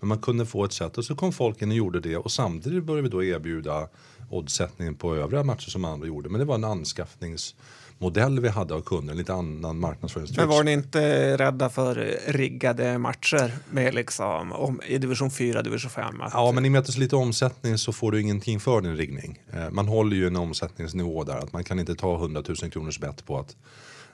[0.00, 2.32] Men man kunde få ett sätt och så kom folk in och gjorde det och
[2.32, 3.88] samtidigt började vi då erbjuda
[4.30, 6.28] oddsättningen på övriga matcher som andra gjorde.
[6.28, 7.54] Men det var en anskaffnings
[7.98, 10.38] modell vi hade av kunden, lite annan marknadsföringstricks.
[10.38, 15.90] Men var ni inte rädda för riggade matcher med liksom, om, i division 4, division
[15.90, 16.20] 5?
[16.20, 16.32] Att...
[16.34, 18.60] Ja, men i och med att det är så lite omsättning så får du ingenting
[18.60, 19.42] för din riggning.
[19.52, 22.98] Eh, man håller ju en omsättningsnivå där, att man kan inte ta 100 000 kronors
[22.98, 23.56] bett på att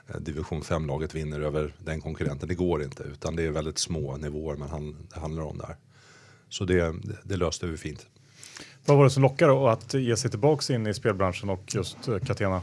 [0.07, 2.49] eh, division 5-laget vinner över den konkurrenten.
[2.49, 5.75] Det går inte, utan det är väldigt små nivåer man det handlar om där.
[6.49, 8.05] Så det, det löste vi fint.
[8.85, 12.19] Vad var det som lockade att ge sig tillbaka in i spelbranschen och just eh,
[12.19, 12.61] Catena?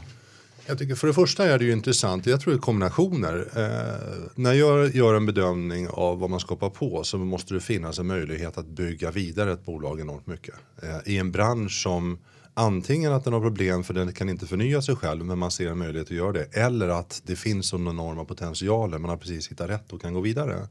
[0.65, 3.47] Jag tycker för det första är det ju intressant, jag tror det är kombinationer.
[3.55, 7.99] Eh, när jag gör en bedömning av vad man skapar på så måste det finnas
[7.99, 10.55] en möjlighet att bygga vidare ett bolag enormt mycket.
[10.83, 12.17] Eh, I en bransch som
[12.53, 15.69] antingen att den har problem för den kan inte förnya sig själv men man ser
[15.71, 16.57] en möjlighet att göra det.
[16.57, 20.21] Eller att det finns sådana enorma potentialer, man har precis hittat rätt och kan gå
[20.21, 20.67] vidare.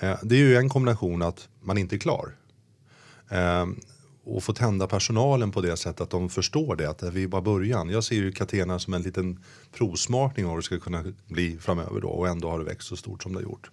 [0.00, 2.34] Eh, det är ju en kombination att man inte är klar.
[3.30, 3.66] Eh,
[4.28, 7.42] och få tända personalen på det sättet att de förstår det, att vi är bara
[7.42, 7.88] början.
[7.88, 12.00] Jag ser ju Catena som en liten provsmakning av hur det ska kunna bli framöver
[12.00, 13.70] då och ändå har det växt så stort som det har gjort.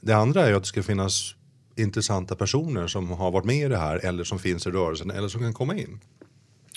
[0.00, 1.34] Det andra är att det ska finnas
[1.76, 5.28] intressanta personer som har varit med i det här eller som finns i rörelsen eller
[5.28, 6.00] som kan komma in.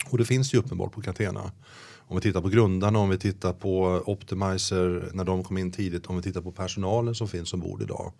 [0.09, 1.51] Och det finns ju uppenbart på Catena.
[2.07, 6.05] Om vi tittar på grundarna, om vi tittar på Optimizer när de kom in tidigt,
[6.05, 8.13] om vi tittar på personalen som finns ombord idag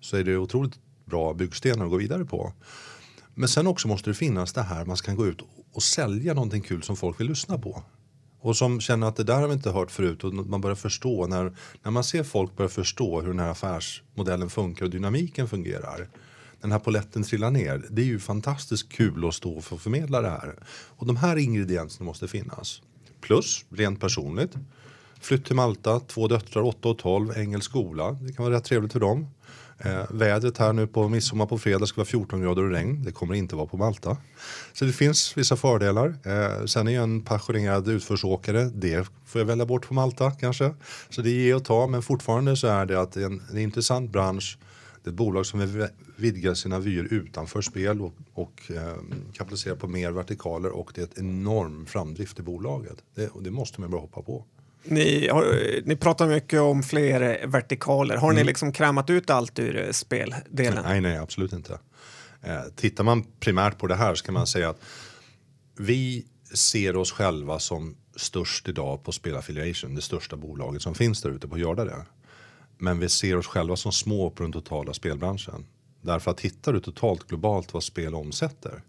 [0.00, 2.52] så är det otroligt bra byggstenar att gå vidare på.
[3.40, 5.38] Men sen också måste det finnas det här man ska gå ut
[5.72, 7.82] och sälja någonting kul som folk vill lyssna på.
[8.40, 11.26] Och som känner att det där har vi inte hört förut och man börjar förstå
[11.26, 16.08] när, när man ser folk börja förstå hur den här affärsmodellen funkar och dynamiken fungerar.
[16.60, 17.86] Den här poletten trillar ner.
[17.90, 20.54] Det är ju fantastiskt kul att stå och förmedla det här.
[20.70, 22.82] Och de här ingredienserna måste finnas.
[23.20, 24.52] Plus, rent personligt,
[25.20, 28.12] flytt till Malta, två döttrar, 8 och 12, engelsk skola.
[28.12, 29.26] Det kan vara rätt trevligt för dem.
[29.84, 33.02] Eh, vädret här nu på midsommar på fredag ska vara 14 grader och regn.
[33.04, 34.16] Det kommer inte vara på Malta.
[34.72, 36.14] Så det finns vissa fördelar.
[36.24, 38.64] Eh, sen är jag en passionerad utförsåkare.
[38.64, 40.74] Det får jag välja bort på Malta kanske.
[41.10, 43.42] Så det är ge och ta men fortfarande så är det att det är en,
[43.50, 44.58] en intressant bransch
[45.02, 48.94] Det är ett bolag som vill vidga sina vyer utanför spel och, och eh,
[49.32, 52.96] kapitalisera på mer vertikaler och det är ett enorm framdrift i bolaget.
[53.14, 54.44] Det, och det måste man bara hoppa på.
[54.82, 55.44] Ni, har,
[55.84, 58.16] ni pratar mycket om fler vertikaler.
[58.16, 60.84] Har ni liksom krämat ut allt ur speldelen?
[60.84, 61.78] Nej, nej, absolut inte.
[62.42, 64.80] Eh, tittar man primärt på det här så kan man säga att
[65.76, 71.30] vi ser oss själva som störst idag på Spelaffiliation, det största bolaget som finns där
[71.30, 72.04] ute på att göra det.
[72.78, 75.66] Men vi ser oss själva som små på den totala spelbranschen.
[76.02, 78.82] Därför att tittar du totalt globalt vad spel omsätter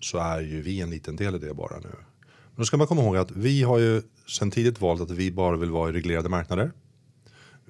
[0.00, 1.94] så är ju vi en liten del i det bara nu.
[2.20, 5.30] Men då ska man komma ihåg att vi har ju sedan tidigt valt att vi
[5.30, 6.72] bara vill vara i reglerade marknader.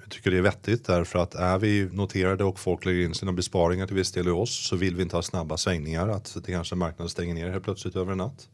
[0.03, 3.33] Vi tycker det är vettigt därför att är vi noterade och folk lägger in sina
[3.33, 6.51] besparingar till viss del i oss så vill vi inte ha snabba svängningar att det
[6.51, 8.49] kanske marknaden stänger ner helt plötsligt över en natt.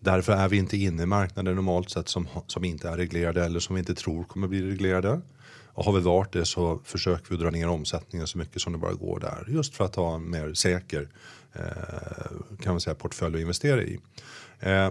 [0.00, 3.60] Därför är vi inte inne i marknader normalt sett som, som inte är reglerade eller
[3.60, 5.20] som vi inte tror kommer bli reglerade.
[5.68, 8.78] Och har vi varit det så försöker vi dra ner omsättningen så mycket som det
[8.78, 9.46] bara går där.
[9.48, 11.08] Just för att ha en mer säker
[11.52, 11.62] eh,
[12.60, 13.98] kan man säga, portfölj att investera i.
[14.60, 14.90] Eh,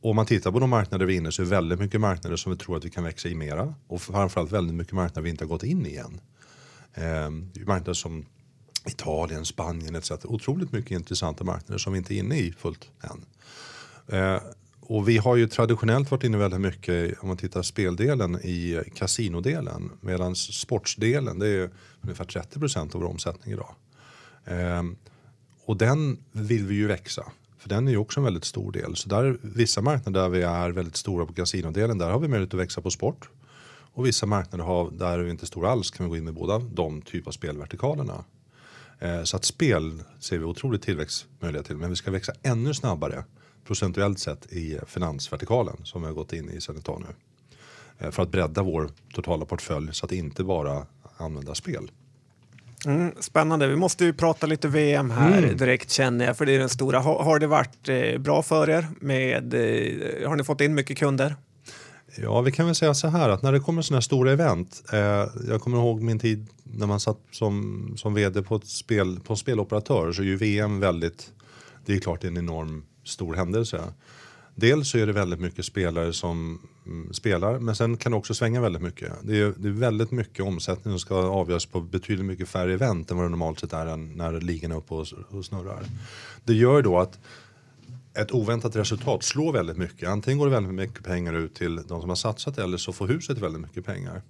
[0.00, 2.36] om man tittar på de marknader vi är inne så är det väldigt mycket marknader
[2.36, 3.74] som vi tror att vi kan växa i mera.
[3.86, 6.20] Och framförallt väldigt mycket marknader vi inte har gått in i än.
[6.94, 7.30] Eh,
[7.66, 8.24] marknader som
[8.86, 10.12] Italien, Spanien etc.
[10.24, 13.24] Otroligt mycket intressanta marknader som vi inte är inne i fullt än.
[14.18, 14.42] Eh,
[14.80, 19.90] och vi har ju traditionellt varit inne väldigt mycket, om man tittar speldelen, i kasinodelen.
[20.00, 23.74] Medan sportsdelen, det är ungefär 30 procent av vår omsättning idag.
[24.44, 24.82] Eh,
[25.64, 27.24] och den vill vi ju växa.
[27.58, 28.96] För den är ju också en väldigt stor del.
[28.96, 32.54] Så där vissa marknader där vi är väldigt stora på kasinodelen, där har vi möjlighet
[32.54, 33.28] att växa på sport.
[33.92, 36.34] Och vissa marknader har, där är vi inte stora alls, kan vi gå in med
[36.34, 38.24] båda de typer av spelvertikalerna.
[38.98, 43.24] Eh, så att spel ser vi otroligt tillväxtmöjlighet till, men vi ska växa ännu snabbare
[43.66, 47.14] procentuellt sett i finansvertikalen som vi har gått in i sedan ett tag nu.
[47.98, 51.90] Eh, för att bredda vår totala portfölj så att inte bara använda spel.
[52.86, 53.66] Mm, spännande.
[53.66, 55.56] Vi måste ju prata lite VM här mm.
[55.56, 56.98] direkt känner jag, för det är den stora.
[56.98, 58.86] Har, har det varit eh, bra för er?
[59.00, 61.36] Med, eh, har ni fått in mycket kunder?
[62.16, 64.82] Ja, vi kan väl säga så här att när det kommer sådana här stora event.
[64.92, 69.20] Eh, jag kommer ihåg min tid när man satt som, som vd på, ett spel,
[69.20, 71.32] på en speloperatör så är ju VM väldigt,
[71.86, 73.80] det är klart en enorm stor händelse.
[74.60, 78.34] Dels så är det väldigt mycket spelare som mm, spelar men sen kan det också
[78.34, 79.12] svänga väldigt mycket.
[79.22, 83.10] Det är, det är väldigt mycket omsättning som ska avgöras på betydligt mycket färre event
[83.10, 85.82] än vad det normalt sett är när ligan är uppe och, och snurrar.
[86.44, 87.18] Det gör då att
[88.14, 90.08] ett oväntat resultat slår väldigt mycket.
[90.08, 93.08] Antingen går det väldigt mycket pengar ut till de som har satsat eller så får
[93.08, 94.22] huset väldigt mycket pengar.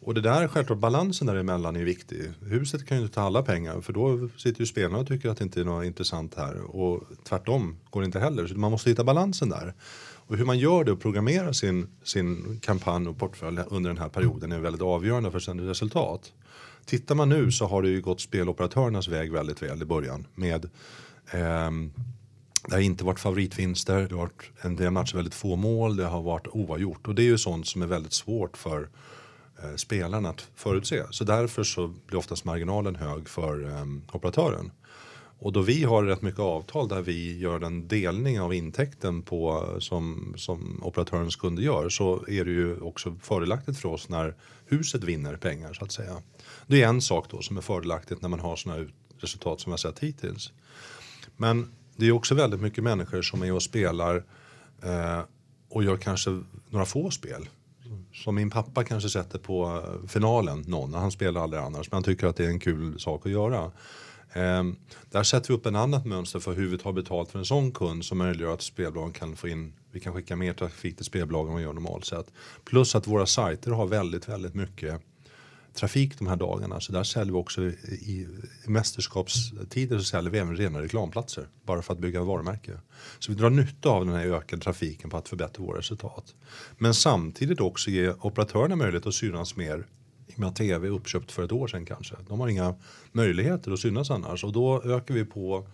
[0.00, 2.32] Och det där, självklart balansen däremellan är viktig.
[2.40, 5.38] Huset kan ju inte ta alla pengar för då sitter ju spelarna och tycker att
[5.38, 6.76] det inte är något intressant här.
[6.76, 8.46] Och tvärtom går det inte heller.
[8.46, 9.74] Så man måste hitta balansen där.
[10.28, 14.08] Och hur man gör det och programmerar sin, sin kampanj och portfölj under den här
[14.08, 16.32] perioden är väldigt avgörande för sen resultat.
[16.84, 20.64] Tittar man nu så har det ju gått speloperatörernas väg väldigt väl i början med
[21.32, 21.70] eh,
[22.68, 26.04] det har inte varit favoritvinster, det har varit en del matcher väldigt få mål, det
[26.04, 28.88] har varit oavgjort och det är ju sånt som är väldigt svårt för
[29.62, 31.02] Eh, spelarna att förutse.
[31.10, 34.70] Så därför så blir oftast marginalen hög för eh, operatören.
[35.40, 39.66] Och då vi har rätt mycket avtal där vi gör en delning av intäkten på,
[39.78, 44.34] som, som operatörens kunder gör så är det ju också fördelaktigt för oss när
[44.66, 46.22] huset vinner pengar så att säga.
[46.66, 48.86] Det är en sak då som är fördelaktigt när man har sådana
[49.18, 50.52] resultat som vi har sett hittills.
[51.36, 54.24] Men det är också väldigt mycket människor som är och spelar
[54.82, 55.20] eh,
[55.68, 57.48] och gör kanske några få spel.
[58.24, 62.02] Som min pappa kanske sätter på eh, finalen någon, han spelar aldrig annars men han
[62.02, 63.64] tycker att det är en kul sak att göra.
[64.32, 64.64] Eh,
[65.10, 67.72] där sätter vi upp en annat mönster för hur vi tar betalt för en sån
[67.72, 71.48] kund som möjliggör att spelbolagen kan få in, vi kan skicka mer trafik till spelbolagen
[71.48, 72.26] än vad vi gör normalt sett.
[72.64, 75.00] Plus att våra sajter har väldigt, väldigt mycket
[75.78, 76.80] trafik de här dagarna.
[76.80, 78.26] Så där säljer vi också i, i
[78.66, 81.48] mästerskapstider så säljer vi även rena reklamplatser.
[81.62, 82.72] Bara för att bygga varumärke.
[83.18, 86.34] Så vi drar nytta av den här ökade trafiken på att förbättra våra resultat.
[86.78, 89.86] Men samtidigt också ge operatörerna möjlighet att synas mer
[90.26, 92.16] i och med att tv är uppköpt för ett år sedan kanske.
[92.28, 92.74] De har inga
[93.12, 95.68] möjligheter att synas annars och då ökar vi på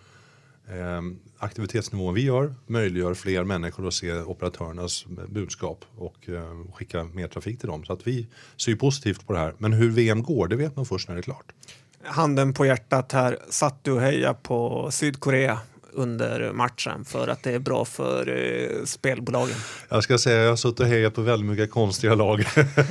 [0.71, 7.29] Ehm, aktivitetsnivån vi gör möjliggör fler människor att se operatörernas budskap och eh, skicka mer
[7.29, 7.85] trafik till dem.
[7.85, 9.55] Så att vi ser positivt på det här.
[9.59, 11.53] Men hur VM går, det vet man först när det är klart.
[12.03, 15.59] Handen på hjärtat här, satt du och hejade på Sydkorea
[15.95, 19.57] under matchen för att det är bra för eh, spelbolagen?
[19.89, 22.45] Jag ska säga jag har suttit och hejat på väldigt mycket konstiga lag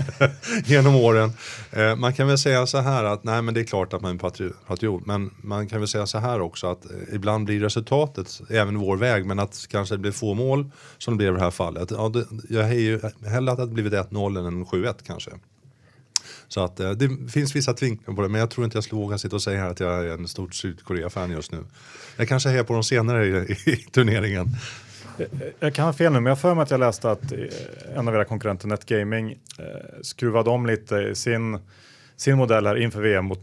[0.65, 1.31] genom åren.
[1.71, 4.15] Eh, man kan väl säga så här att nej men det är klart att man
[4.15, 4.19] är
[4.67, 8.79] patriot men man kan väl säga så här också att eh, ibland blir resultatet även
[8.79, 11.51] vår väg men att kanske det blir få mål som det blev i det här
[11.51, 11.91] fallet.
[11.91, 12.99] Ja, det, jag hejar ju
[13.29, 15.31] hellre att det blivit 1-0 än 7-1 kanske.
[16.47, 19.01] Så att eh, det finns vissa tvinklar på det, men jag tror inte jag skulle
[19.01, 21.57] våga sitta och säga här att jag är en stor Sydkorea-fan just nu.
[22.17, 24.47] Jag kanske hejar på dem senare i, i turneringen.
[25.59, 27.39] Jag kan ha fel nu, men jag för mig att jag läste att eh,
[27.97, 29.65] en av era konkurrenter, Netgaming, eh,
[30.01, 31.59] skruvade om lite sin,
[32.15, 33.37] sin modell här inför VM och,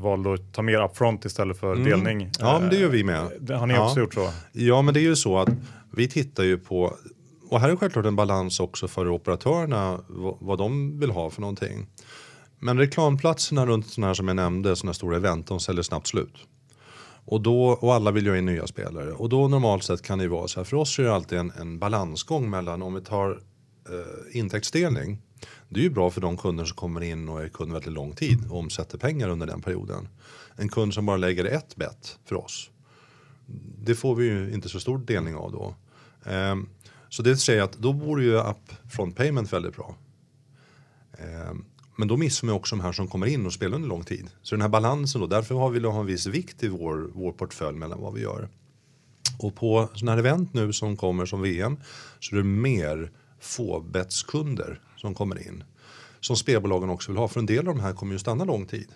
[0.00, 1.84] valde att ta mer upfront istället för Mm.
[1.84, 2.30] delning.
[2.38, 3.50] Ja, men det gör vi med.
[3.50, 3.86] Eh, Har ni Ja.
[3.86, 4.30] också gjort så?
[4.52, 5.48] Ja, men det är ju så att
[5.96, 6.96] vi tittar ju på,
[7.48, 10.00] och här är självklart en balans också för operatörerna,
[10.40, 11.86] vad de vill ha för någonting.
[12.62, 16.06] Men reklamplatserna runt sådana här som jag nämnde, sådana här stora event, de säljer snabbt
[16.06, 16.34] slut.
[17.24, 19.12] Och, då, och alla vill ju ha in nya spelare.
[19.12, 21.38] Och då normalt sett kan det ju vara så här, för oss är det alltid
[21.38, 23.30] en, en balansgång mellan om vi tar
[23.88, 25.18] eh, intäktsdelning.
[25.68, 28.12] Det är ju bra för de kunder som kommer in och är kunder väldigt lång
[28.12, 30.08] tid och omsätter pengar under den perioden.
[30.56, 32.70] En kund som bara lägger ett bett för oss
[33.84, 35.74] det får vi ju inte så stor delning av då.
[36.24, 36.68] Ehm,
[37.08, 39.94] så det säger att då vore ju up front payment väldigt bra.
[41.18, 41.64] Ehm,
[41.96, 44.30] men då missar man också de här som kommer in och spelar under lång tid.
[44.42, 47.32] Så den här balansen då, därför har vi ha en viss vikt i vår, vår
[47.32, 48.48] portfölj mellan vad vi gör.
[49.38, 51.76] Och på sådana här event nu som kommer som VM
[52.20, 55.64] så är det mer fåbetskunder som kommer in.
[56.20, 58.66] Som spelbolagen också vill ha, för en del av de här kommer ju stanna lång
[58.66, 58.88] tid.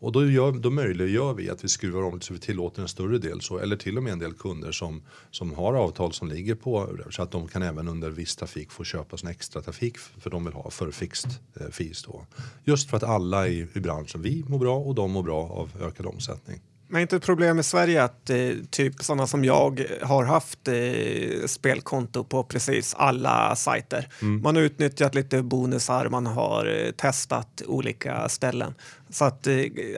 [0.00, 3.18] Och då, gör, då möjliggör vi att vi skruvar om så vi tillåter en större
[3.18, 6.54] del så, eller till och med en del kunder som, som har avtal som ligger
[6.54, 10.30] på så att de kan även under viss trafik få köpa sin extra trafik för
[10.30, 11.30] de vill ha för fixed
[11.60, 12.26] eh, fees då.
[12.64, 15.70] Just för att alla i, i branschen, vi mår bra och de mår bra av
[15.80, 16.60] ökad omsättning.
[16.90, 21.46] Men inte ett problem i Sverige att eh, typ sådana som jag har haft eh,
[21.46, 24.08] spelkonto på precis alla sajter.
[24.42, 28.74] Man har utnyttjat lite bonusar, man har eh, testat olika ställen.
[29.10, 29.54] Så att eh,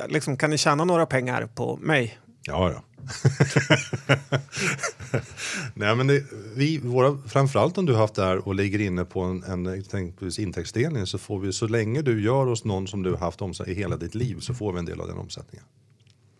[0.08, 2.18] liksom, kan ni tjäna några pengar på mig?
[2.42, 2.82] Ja, ja.
[5.74, 6.24] Nej, men det,
[6.56, 9.66] vi, våra, framförallt om du har haft det här och ligger inne på en, en
[9.66, 13.42] exempelvis intäktsdelning så får vi så länge du gör hos någon som du har haft
[13.42, 15.66] omsatt i hela ditt liv så får vi en del av den omsättningen.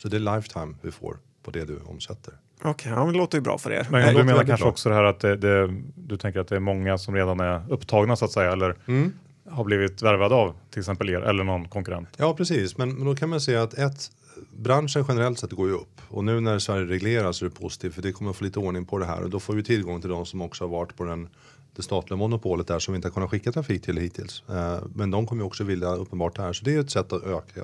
[0.02, 2.34] Så det är lifetime vi får på det du omsätter.
[2.62, 3.86] Okej, ja, men det låter ju bra för er.
[3.90, 4.70] Men det du menar kanske bra.
[4.70, 7.62] också det här att det, det, du tänker att det är många som redan är
[7.72, 9.12] upptagna så att säga eller Mm.
[9.50, 12.08] har blivit värvade av till exempel er eller någon konkurrent.
[12.16, 12.78] Ja, precis.
[12.78, 14.10] Men, men då kan man säga att ett,
[14.56, 16.00] branschen generellt sett går ju upp.
[16.08, 18.58] Och nu när Sverige regleras så är det positivt för det kommer att få lite
[18.58, 19.22] ordning på det här.
[19.22, 21.28] Och då får vi tillgång till de som också har varit på den,
[21.76, 24.42] det statliga monopolet där som vi inte har kunnat skicka trafik till hittills.
[24.48, 26.52] Eh, men de kommer ju också vilja uppenbart det här.
[26.52, 27.60] Så det är ett sätt att öka.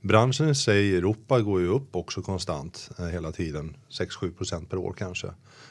[0.00, 3.76] Branschen i sig i Europa går ju upp också konstant eh, hela tiden.
[3.90, 5.30] 6-7% per år kanske.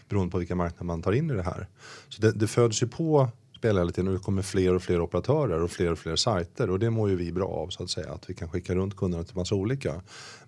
[0.09, 1.67] Beroende på vilka marknader man tar in i det här.
[2.09, 5.01] Så det, det föds ju på spel hela tiden och det kommer fler och fler
[5.01, 7.89] operatörer och fler och fler sajter och det mår ju vi bra av så att
[7.89, 10.01] säga att vi kan skicka runt kunderna till massa olika.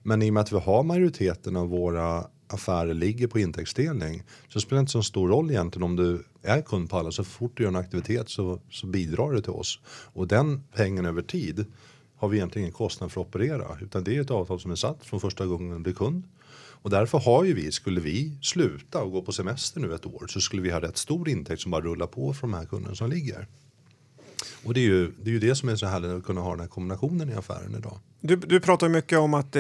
[0.04, 4.60] Men i och med att vi har majoriteten av våra affärer ligger på intäktsdelning så
[4.60, 7.52] spelar det inte så stor roll egentligen om du är kund på alla så fort
[7.58, 11.66] du gör en aktivitet så, så bidrar det till oss och den pengen över tid
[12.20, 14.76] har vi egentligen ingen kostnad för att operera utan det är ett avtal som är
[14.76, 16.24] satt från första gången den blir kund.
[16.82, 20.28] Och därför har ju vi, skulle vi sluta och gå på semester nu ett år
[20.28, 22.96] så skulle vi ha rätt stor intäkt som bara rullar på från de här kunderna
[22.96, 23.48] som ligger.
[24.64, 26.52] Och det är ju det, är ju det som är så härligt att kunna ha
[26.52, 28.00] den här kombinationen i affären idag.
[28.22, 29.56] Du, du pratar mycket om att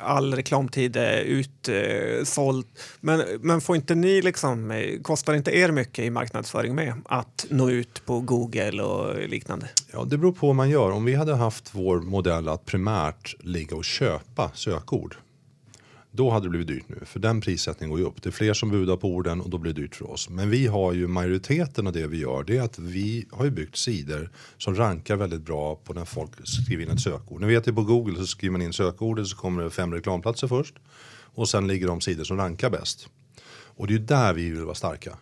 [0.00, 2.66] all reklamtid är utsåld.
[3.00, 7.70] men, men får inte ni liksom, kostar inte er mycket i marknadsföring med att nå
[7.70, 9.68] ut på Google och liknande?
[9.92, 10.90] Ja, det beror på vad man gör.
[10.90, 15.16] Om vi hade haft vår modell att primärt ligga och köpa sökord.
[16.10, 18.22] Då hade det blivit dyrt nu, för den prissättningen går ju upp.
[18.22, 20.28] Det är fler som budar på orden och då blir det dyrt för oss.
[20.28, 23.50] Men vi har ju majoriteten av det vi gör, det är att vi har ju
[23.50, 27.40] byggt sidor som rankar väldigt bra på när folk skriver in ett sökord.
[27.40, 30.48] Ni vet ju på Google så skriver man in sökordet så kommer det fem reklamplatser
[30.48, 30.74] först.
[31.34, 33.08] Och sen ligger de sidor som rankar bäst.
[33.50, 35.18] Och det är ju där vi vill vara starka.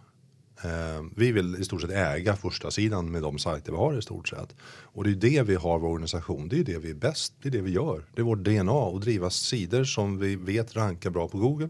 [0.67, 4.03] Eh, vi vill i stort sett äga första sidan med de sajter vi har i
[4.03, 4.57] stort sett.
[4.63, 7.49] Och det är det vi har vår organisation, det är det vi är bäst, det
[7.49, 8.05] är det vi gör.
[8.15, 11.69] Det är vårt DNA att driva sidor som vi vet rankar bra på Google.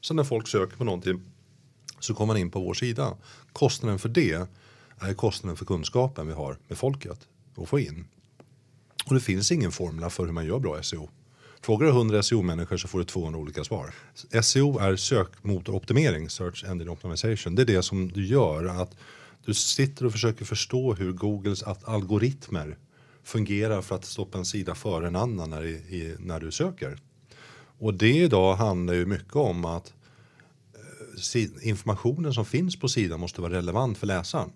[0.00, 1.20] Så när folk söker på någonting
[2.00, 3.16] så kommer man in på vår sida.
[3.52, 4.48] Kostnaden för det
[4.98, 8.04] är kostnaden för kunskapen vi har med folket att få in.
[9.06, 11.08] Och det finns ingen formula för hur man gör bra SEO.
[11.66, 13.94] Frågar du 100 SEO-människor så får du 200 olika svar.
[14.42, 17.54] SEO är sökmotoroptimering, Search Engine Optimization.
[17.54, 18.96] Det är det som du gör att
[19.44, 22.76] du sitter och försöker förstå hur Googles algoritmer
[23.24, 26.98] fungerar för att stoppa en sida före en annan när, i, i, när du söker.
[27.78, 29.94] Och det idag handlar ju mycket om att
[30.74, 34.50] eh, si- informationen som finns på sidan måste vara relevant för läsaren.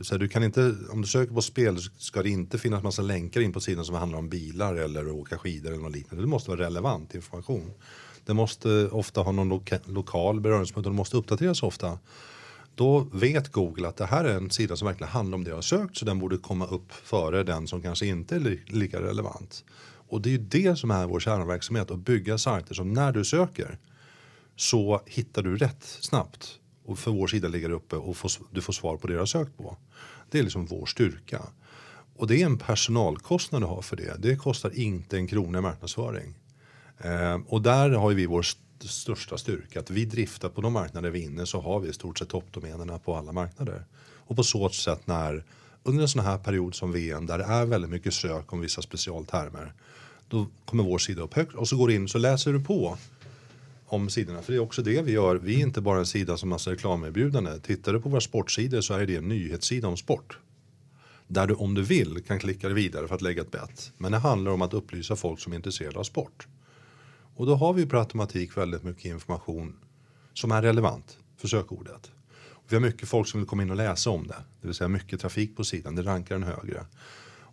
[0.00, 3.40] Så du kan inte, om du söker på spel ska det inte finnas massa länkar
[3.40, 6.22] in på sidan som handlar om bilar eller att åka skidor eller något liknande.
[6.22, 7.70] Det måste vara relevant information.
[8.24, 11.98] Det måste ofta ha någon loka, lokal beröringspunkt och det måste uppdateras ofta.
[12.74, 15.56] då vet Google att det här är en sida som verkligen handlar om det jag
[15.56, 19.00] har sökt så den borde komma upp före den som kanske inte är li lika
[19.00, 19.64] relevant.
[20.08, 23.24] Och det är ju det som är vår kärnverksamhet, att bygga sajter som när du
[23.24, 23.78] söker
[24.56, 26.57] så hittar du rätt snabbt.
[26.88, 29.26] Och för vår sida ligger uppe och får, du får svar på det du har
[29.26, 29.76] sökt på.
[30.30, 31.42] Det är liksom vår styrka.
[32.16, 34.16] Och det är en personalkostnad du har för det.
[34.18, 36.34] Det kostar inte en krona i marknadsföring.
[36.98, 39.80] Eh, och där har vi vår st största styrka.
[39.80, 42.28] Att vi driftar på de marknader vi är inne så har vi i stort sett
[42.28, 43.84] toppdomänerna på alla marknader.
[44.00, 45.44] Och på så sätt när
[45.82, 48.82] under en sån här period som VM där det är väldigt mycket sök om vissa
[48.82, 49.72] specialtermer.
[50.28, 52.98] Då kommer vår sida upp högt och så går du in så läser du på
[53.88, 54.42] om sidorna.
[54.42, 55.36] För det är också det vi gör.
[55.36, 57.58] Vi är inte bara en sida som massa reklamerbjudande.
[57.60, 60.38] Tittar du på våra sportsidor så är det en nyhetssida om sport.
[61.26, 63.92] Där du om du vill kan klicka vidare för att lägga ett bett.
[63.98, 66.46] Men det handlar om att upplysa folk som är intresserade av sport.
[67.34, 69.76] Och då har vi per automatik väldigt mycket information
[70.34, 72.10] som är relevant för sökordet.
[72.68, 74.44] Vi har mycket folk som vill komma in och läsa om det.
[74.60, 76.86] Det vill säga mycket trafik på sidan, det rankar den högre.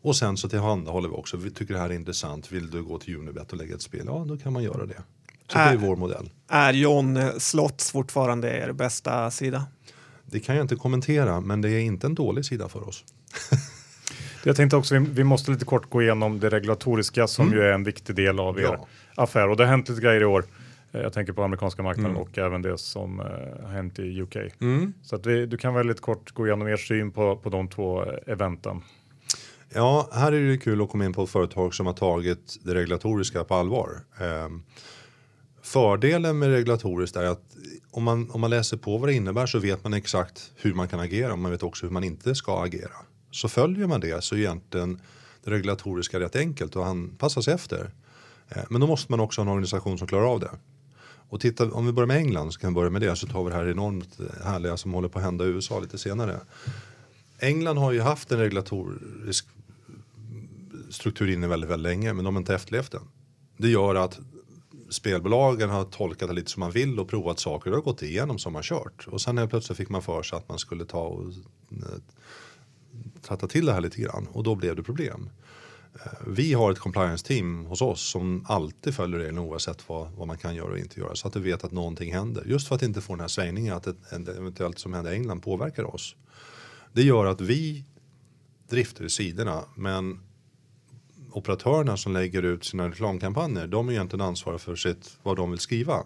[0.05, 2.99] Och sen så tillhandahåller vi också, vi tycker det här är intressant, vill du gå
[2.99, 4.03] till Unibet och lägga ett spel?
[4.05, 5.03] Ja, då kan man göra det.
[5.47, 6.29] Så är, det är vår modell.
[6.49, 9.65] Är John Slotts fortfarande er bästa sida?
[10.25, 13.03] Det kan jag inte kommentera, men det är inte en dålig sida för oss.
[14.43, 17.59] jag tänkte också, vi, vi, måste lite kort gå igenom det regulatoriska som mm.
[17.59, 18.87] ju är en viktig del av er ja.
[19.15, 19.49] affär.
[19.49, 20.45] Och det har hänt lite grejer i år.
[20.91, 22.21] Eh, jag tänker på amerikanska marknaden mm.
[22.21, 23.25] och även det som uh,
[23.65, 24.35] har hänt i UK.
[24.61, 24.93] Mm.
[25.01, 27.67] Så att vi, du kan väl lite kort gå igenom er syn på, på de
[27.67, 28.81] två eh, eventen.
[29.73, 32.73] Ja, här är det kul att komma in på ett företag som har tagit det
[32.73, 33.89] regulatoriska på allvar.
[34.45, 34.63] Um,
[35.65, 37.55] Fördelen med regulatoriskt är att
[37.91, 40.87] om man, om man läser på vad det innebär så vet man exakt hur man
[40.87, 41.33] kan agera.
[41.33, 42.91] och Man vet också hur man inte ska agera.
[43.31, 45.01] Så följer man det så är egentligen
[45.43, 47.91] det regulatoriska rätt enkelt och anpassa sig efter.
[48.49, 50.51] Eh, men då måste man också ha en organisation som klarar av det.
[51.29, 53.43] Och titta, om vi börjar med England så kan vi börja med det så tar
[53.43, 56.39] vi det här enormt härliga som håller på att hända i USA lite senare.
[57.39, 59.45] England har ju haft en regulatorisk
[60.89, 63.01] struktur inne väldigt, väldigt länge men de har inte efterlevt den.
[63.57, 64.19] Det gör att
[64.95, 68.53] spelbolagen har tolkat det lite som man vill och provat saker och gått igenom som
[68.53, 69.07] man kört.
[69.07, 71.23] Och sen helt plötsligt fick man för sig att man skulle ta och
[71.71, 71.99] eh,
[73.21, 75.29] tratta till det här lite grann och då blev det problem.
[75.93, 80.27] Eh, vi har ett compliance team hos oss som alltid följer reglerna oavsett vad, vad
[80.27, 82.43] man kan göra och inte göra så att vi vet att någonting händer.
[82.45, 85.41] Just för att inte få den här svängningen att ett, eventuellt som händer i England
[85.41, 86.15] påverkar oss.
[86.93, 87.85] Det gör att vi
[88.69, 90.19] drifter sidorna men
[91.35, 95.59] operatörerna som lägger ut sina reklamkampanjer, de är egentligen ansvariga för sitt, vad de vill
[95.59, 96.03] skriva.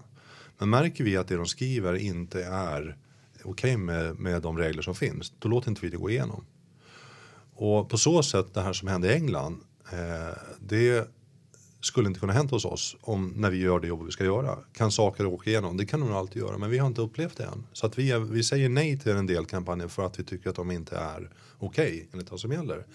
[0.57, 2.97] Men märker vi att det de skriver inte är
[3.43, 6.45] okej okay med, med de regler som finns, då låter inte vi det gå igenom.
[7.53, 9.61] Och på så sätt, det här som hände i England,
[9.91, 11.07] eh, det
[11.82, 14.57] skulle inte kunna hänt hos oss om när vi gör det jobb vi ska göra.
[14.73, 15.77] Kan saker åka igenom?
[15.77, 17.67] Det kan de alltid göra, men vi har inte upplevt det än.
[17.73, 20.49] Så att vi, är, vi säger nej till en del kampanjer för att vi tycker
[20.49, 22.86] att de inte är okej okay, enligt vad som gäller.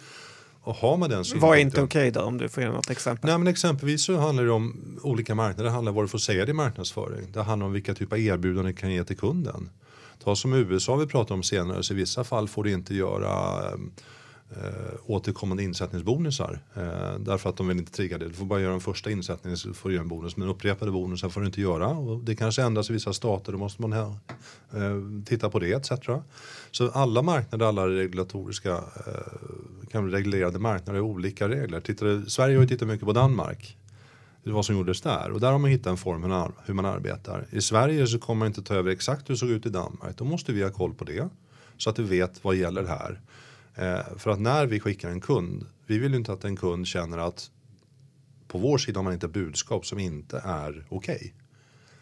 [0.65, 2.91] Och har man den Vad är inte okej okay då om du får ge något
[2.91, 3.31] exempel?
[3.31, 5.65] Nej, men exempelvis så handlar det om olika marknader.
[5.65, 7.33] Det handlar om vad du får säga i marknadsföring.
[7.33, 9.71] Det handlar om vilka typer av erbjudanden du kan ge till kunden.
[10.25, 13.65] Ta som USA vi pratade om senare så i vissa fall får du inte göra
[14.51, 16.59] eh, återkommande insättningsbonusar.
[16.75, 18.29] Eh, därför att de vill inte trigga det.
[18.29, 20.37] Du får bara göra en första insättning så får du göra en bonus.
[20.37, 21.89] Men upprepade bonusar får du inte göra.
[21.89, 23.53] Och det kanske ändras i vissa stater.
[23.53, 24.13] Då måste man eh,
[25.27, 25.91] titta på det etc.
[26.75, 28.73] Så alla marknader, alla regulatoriska,
[29.07, 31.81] eh, kan reglerade marknader har olika regler.
[31.81, 33.77] Tittade, Sverige har ju tittat mycket på Danmark
[34.53, 35.31] vad som gjordes där.
[35.31, 36.23] Och där har man hittat en form
[36.67, 37.47] hur man arbetar.
[37.51, 40.17] I Sverige så kommer man inte ta över exakt hur det såg ut i Danmark.
[40.17, 41.29] Då måste vi ha koll på det.
[41.77, 43.21] Så att vi vet vad gäller här.
[43.75, 46.87] Eh, för att när vi skickar en kund, vi vill ju inte att en kund
[46.87, 47.51] känner att
[48.49, 51.17] på vår sida har man inte budskap som inte är okej.
[51.17, 51.31] Okay.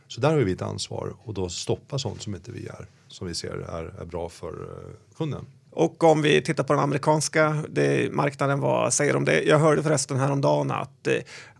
[0.08, 3.26] Så där har vi ett ansvar och då stoppa sånt som inte vi är, som
[3.26, 5.46] vi ser är, är bra för eh, kunden.
[5.70, 9.42] Och om vi tittar på den amerikanska det, marknaden, vad säger de det?
[9.42, 11.14] Jag hörde förresten häromdagen att, eh,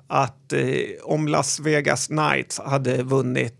[0.06, 0.62] att eh,
[1.02, 3.58] om Las Vegas Knights hade vunnit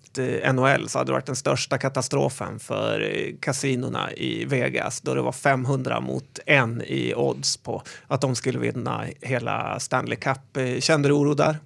[0.52, 5.32] NHL så hade det varit den största katastrofen för kasinona i Vegas då det var
[5.32, 10.58] 500 mot en i odds på att de skulle vinna hela Stanley Cup.
[10.80, 11.58] Kände du oro där?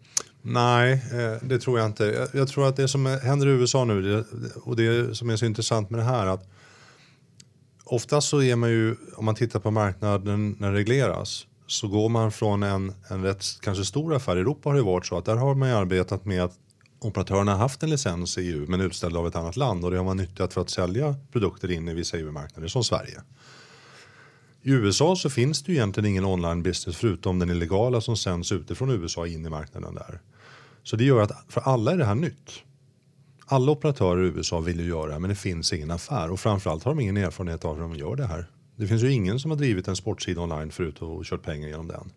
[0.48, 2.28] Nej, eh, det tror jag inte.
[2.32, 4.24] Jag tror att det som händer i USA nu
[4.64, 6.48] och det som är så intressant med det här att
[7.84, 12.08] oftast så är man ju, om man tittar på marknaden när det regleras så går
[12.08, 14.36] man från en, en rätt kanske stor affär.
[14.36, 16.52] I Europa har det varit så att där har man ju arbetat med att
[16.98, 19.96] operatörerna har haft en licens i EU men utställd av ett annat land och det
[19.96, 23.22] har man nyttjat för att sälja produkter in i vissa EU-marknader som Sverige.
[24.62, 28.52] I USA så finns det ju egentligen ingen online business förutom den illegala som sänds
[28.52, 30.20] utifrån USA in i marknaden där.
[30.86, 32.62] Så det gör att för alla är det här nytt.
[33.46, 36.84] Alla operatörer i USA vill ju göra det men det finns ingen affär och framförallt
[36.84, 38.50] har de ingen erfarenhet av hur de gör det här.
[38.76, 41.88] Det finns ju ingen som har drivit en sportsida online förut och kört pengar genom
[41.88, 42.12] den.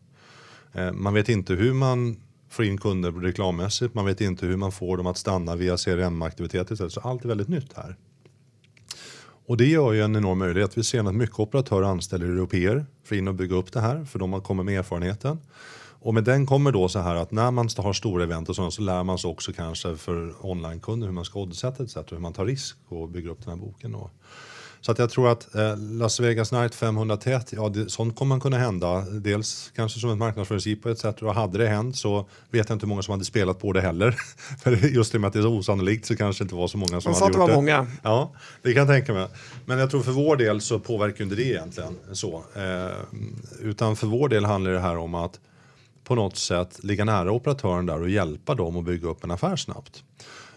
[0.74, 4.72] Eh, man vet inte hur man får in kunder reklammässigt, man vet inte hur man
[4.72, 6.90] får dem att stanna via CRM-aktiviteter.
[6.90, 7.96] Så allt är väldigt nytt här.
[9.46, 10.78] Och det gör ju en enorm möjlighet.
[10.78, 14.20] Vi ser att mycket operatörer anställer europeer för in och bygga upp det här, för
[14.20, 15.40] de har kommit med erfarenheten.
[16.02, 18.74] Och med den kommer då så här att när man har stora event och sånt
[18.74, 21.98] så lär man sig också kanske för onlinekunder hur man ska oddsätta etc.
[22.12, 23.92] Hur man tar risk och bygger upp den här boken.
[23.92, 24.12] Då.
[24.82, 28.30] Så att jag tror att eh, Las Vegas Night 500 tätt, ja det, sånt kommer
[28.30, 29.02] man kunna hända.
[29.02, 31.06] Dels kanske som ett marknadsföringsjippo etc.
[31.06, 33.82] Och hade det hänt så vet jag inte hur många som hade spelat på det
[33.82, 34.16] heller.
[34.64, 36.68] För just i och med att det är så osannolikt så kanske det inte var
[36.68, 37.40] så många som Man hade gjort det.
[37.40, 37.88] var var många.
[38.04, 38.32] Ja,
[38.62, 39.28] det kan jag tänka mig.
[39.66, 42.44] Men jag tror för vår del så påverkar inte det egentligen så.
[42.56, 43.20] Eh,
[43.62, 45.40] utan för vår del handlar det här om att
[46.10, 49.56] på något sätt ligga nära operatören där och hjälpa dem att bygga upp en affär
[49.56, 50.04] snabbt.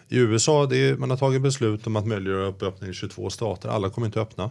[0.08, 3.68] I USA är, man har tagit beslut om att möjliggöra uppöppning i 22 stater.
[3.68, 4.50] Alla kommer inte öppna.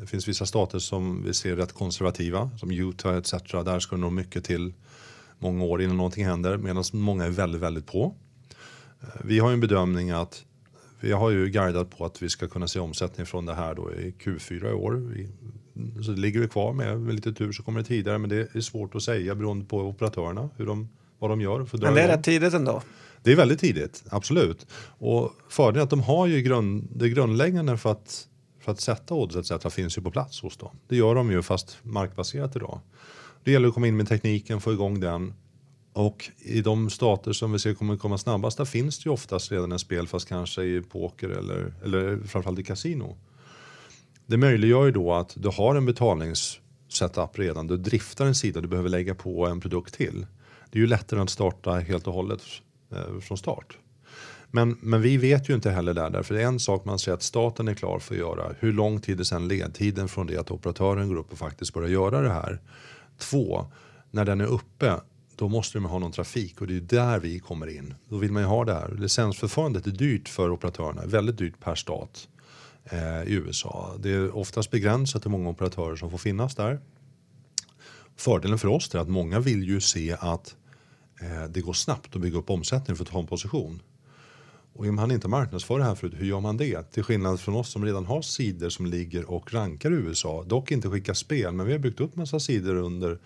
[0.00, 3.32] Det finns vissa stater som vi ser rätt konservativa, som Utah etc.
[3.52, 4.72] Där ska det nog mycket till
[5.38, 8.14] många år innan någonting händer, medan många är väldigt, väldigt på.
[9.02, 10.44] Eh, vi har ju en bedömning att
[11.06, 13.92] vi har ju guidat på att vi ska kunna se omsättning från det här då
[13.92, 14.92] i Q4 i år.
[14.92, 15.28] Vi,
[16.02, 17.00] så det ligger vi kvar med.
[17.00, 19.80] Med lite tur så kommer det tidigare, men det är svårt att säga beroende på
[19.80, 20.88] operatörerna, hur de,
[21.18, 21.64] vad de gör.
[21.64, 22.82] För Men det är rätt tidigt ändå.
[23.22, 24.66] Det är väldigt tidigt, absolut.
[24.98, 28.28] Och fördelen är att de har ju grund, det grundläggande för att,
[28.60, 29.74] för att sätta odds etc.
[29.74, 30.76] finns ju på plats hos dem.
[30.88, 32.80] Det gör de ju fast markbaserat idag.
[33.44, 35.34] Det gäller att komma in med tekniken, få igång den.
[35.96, 39.52] Och i de stater som vi ser kommer komma snabbast, där finns det ju oftast
[39.52, 43.16] redan en spel fast kanske i poker eller, eller framförallt i kasino.
[44.26, 48.68] Det möjliggör ju då att du har en betalningssetup redan, du driftar en sida, du
[48.68, 50.26] behöver lägga på en produkt till.
[50.70, 52.42] Det är ju lättare att starta helt och hållet
[52.92, 53.78] eh, från start.
[54.50, 57.16] Men, men vi vet ju inte heller där, därför det är en sak man säger
[57.16, 58.54] att staten är klar för att göra.
[58.58, 61.88] Hur lång tid är sen ledtiden från det att operatören går upp och faktiskt börjar
[61.88, 62.60] göra det här?
[63.18, 63.66] Två,
[64.10, 64.94] när den är uppe,
[65.36, 67.94] då måste man ha någon trafik och det är där vi kommer in.
[68.08, 68.96] Då vill man ju ha det här.
[68.98, 72.28] Licensförfarandet är dyrt för operatörerna, väldigt dyrt per stat
[72.84, 73.94] eh, i USA.
[73.98, 76.80] Det är oftast begränsat till många operatörer som får finnas där.
[78.16, 80.56] Fördelen för oss är att många vill ju se att
[81.20, 83.82] eh, det går snabbt att bygga upp omsättning för att ta en position.
[84.76, 86.92] Och om man inte marknadsför det här förut, hur gör man det?
[86.92, 90.70] Till skillnad från oss som redan har sidor som ligger och rankar i USA, dock
[90.70, 93.18] inte skickar spel, men vi har byggt upp massa sidor under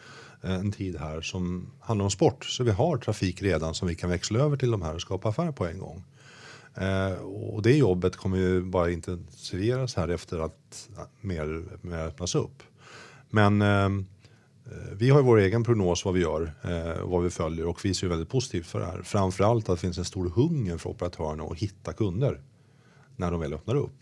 [0.43, 2.45] en tid här som handlar om sport.
[2.45, 5.28] Så vi har trafik redan som vi kan växla över till de här och skapa
[5.28, 6.05] affärer på en gång.
[6.74, 10.88] Eh, och det jobbet kommer ju bara intensifieras här efter att
[11.20, 12.62] mer, mer öppnas upp.
[13.30, 13.88] Men eh,
[14.93, 17.84] vi har ju vår egen prognos vad vi gör eh, och vad vi följer och
[17.84, 19.03] vi ser ju väldigt positivt för det här.
[19.03, 22.41] Framförallt att det finns en stor hunger för operatörerna att hitta kunder
[23.16, 23.97] när de väl öppnar upp.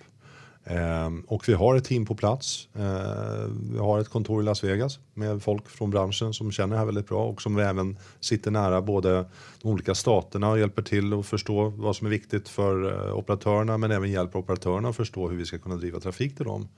[0.68, 2.68] Eh, och vi har ett team på plats.
[2.74, 6.78] Eh, vi har ett kontor i Las Vegas med folk från branschen som känner det
[6.78, 9.24] här väldigt bra och som även sitter nära både
[9.62, 13.78] de olika staterna och hjälper till att förstå vad som är viktigt för eh, operatörerna
[13.78, 16.68] men även hjälper operatörerna att förstå hur vi ska kunna driva trafik till dem.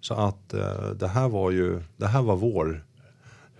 [0.00, 2.84] Så att eh, det här var ju, det här var vår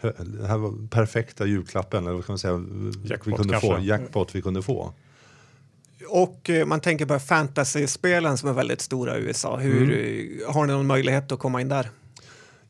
[0.00, 2.64] det här var perfekta julklappen, eller vad kan man säga,
[3.04, 3.88] Jackpot vi kunde få, kanske.
[3.88, 4.92] jackpot vi kunde få.
[6.06, 9.56] Och eh, man tänker på fantasy-spelen som är väldigt stora i USA.
[9.56, 11.90] Hur, eh, Har ni någon möjlighet att komma in där?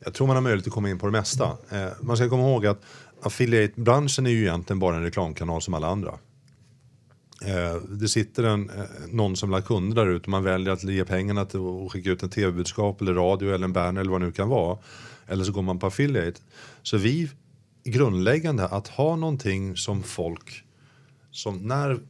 [0.04, 1.56] Jag tror man har möjlighet att komma in på det mesta.
[1.70, 2.80] Eh, man ska komma ihåg att
[3.22, 6.18] affiliate-branschen är ju egentligen bara en reklamkanal som alla andra.
[7.44, 10.72] Eh, det sitter en, eh, någon som vill ha kunder där ute och man väljer
[10.72, 14.10] att ge pengarna till att skicka ut en tv-budskap eller radio eller en banner eller
[14.10, 14.78] vad det nu kan vara.
[15.26, 16.40] Eller så går man på affiliate.
[16.82, 17.30] Så vi,
[17.84, 20.64] grundläggande att ha någonting som folk,
[21.30, 22.00] som när,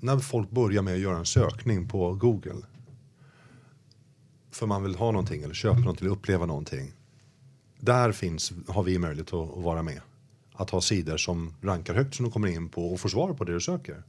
[0.00, 2.62] när folk börjar med att göra en sökning på Google
[4.50, 6.92] för man vill ha någonting eller köpa någonting eller uppleva någonting.
[7.80, 10.00] Där finns, har vi möjlighet att, att vara med.
[10.52, 13.44] Att ha sidor som rankar högt som du kommer in på och får svar på
[13.44, 14.02] det du söker.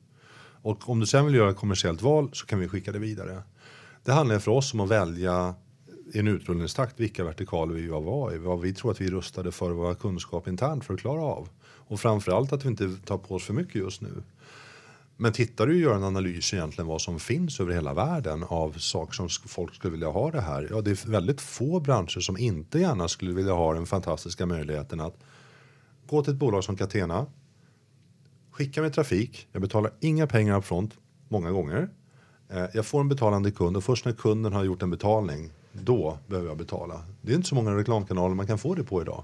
[0.61, 3.43] Och om du sen vill göra ett kommersiellt val så kan vi skicka det vidare.
[4.03, 5.53] Det handlar för oss om att välja
[6.13, 8.37] i en utrullningstakt vilka vertikaler vi vill vara i.
[8.37, 11.49] Vad vi tror att vi är rustade för våra kunskap internt för att klara av.
[11.61, 14.23] Och framförallt att vi inte tar på oss för mycket just nu.
[15.21, 18.71] Men tittar du och gör en analys egentligen vad som finns över hela världen av
[18.71, 20.67] saker som folk skulle vilja ha det här.
[20.71, 24.99] Ja, det är väldigt få branscher som inte gärna skulle vilja ha den fantastiska möjligheten
[24.99, 25.17] att
[26.07, 27.25] gå till ett bolag som Catena,
[28.51, 30.93] skicka mig trafik, jag betalar inga pengar upp front
[31.27, 31.89] många gånger.
[32.49, 36.17] Eh, jag får en betalande kund och först när kunden har gjort en betalning, då
[36.27, 37.03] behöver jag betala.
[37.21, 39.23] Det är inte så många reklamkanaler man kan få det på idag.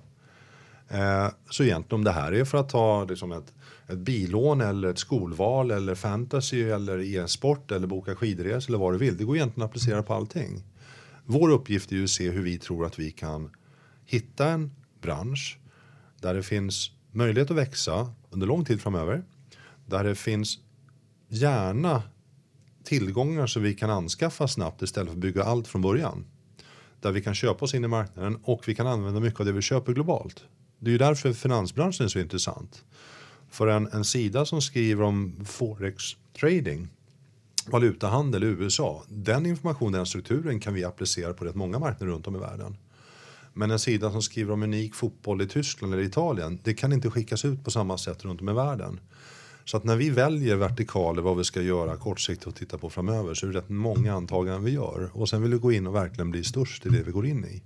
[0.89, 3.53] Eh, så egentligen om det här är för att ta liksom ett,
[3.87, 8.97] ett bilån eller ett skolval eller fantasy eller e-sport eller boka skidresor eller vad du
[8.97, 9.17] vill.
[9.17, 10.63] Det går egentligen att applicera på allting.
[11.25, 13.49] Vår uppgift är ju att se hur vi tror att vi kan
[14.05, 14.71] hitta en
[15.01, 15.59] bransch
[16.21, 19.23] där det finns möjlighet att växa under lång tid framöver.
[19.85, 20.59] Där det finns
[21.27, 22.03] gärna
[22.83, 26.25] tillgångar som vi kan anskaffa snabbt istället för att bygga allt från början.
[27.01, 29.51] Där vi kan köpa oss in i marknaden och vi kan använda mycket av det
[29.51, 30.45] vi köper globalt.
[30.85, 32.83] Det är ju därför finansbranschen är så intressant.
[33.49, 36.03] För en, en sida som skriver om forex
[36.39, 36.87] trading,
[37.67, 42.27] valutahandel i USA, den informationen, den strukturen kan vi applicera på rätt många marknader runt
[42.27, 42.77] om i världen.
[43.53, 47.09] Men en sida som skriver om unik fotboll i Tyskland eller Italien, det kan inte
[47.09, 48.99] skickas ut på samma sätt runt om i världen.
[49.63, 53.33] Så att när vi väljer vertikaler vad vi ska göra kortsiktigt och titta på framöver
[53.33, 55.09] så är det rätt många antaganden vi gör.
[55.13, 57.45] Och sen vill vi gå in och verkligen bli störst i det vi går in
[57.45, 57.61] i.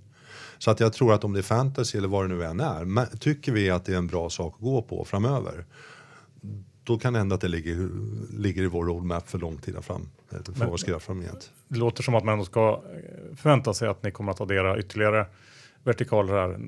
[0.60, 3.16] Så att jag tror att om det är fantasy eller vad det nu än är,
[3.16, 5.64] tycker vi att det är en bra sak att gå på framöver,
[6.84, 7.88] då kan det hända att det ligger,
[8.38, 10.08] ligger i vår roadmap för lång tid fram.
[10.30, 11.50] För Men, vad ska göra framgent.
[11.68, 12.82] Det låter som att man ändå ska
[13.36, 15.26] förvänta sig att ni kommer att addera ytterligare
[15.84, 16.60] vertikaler här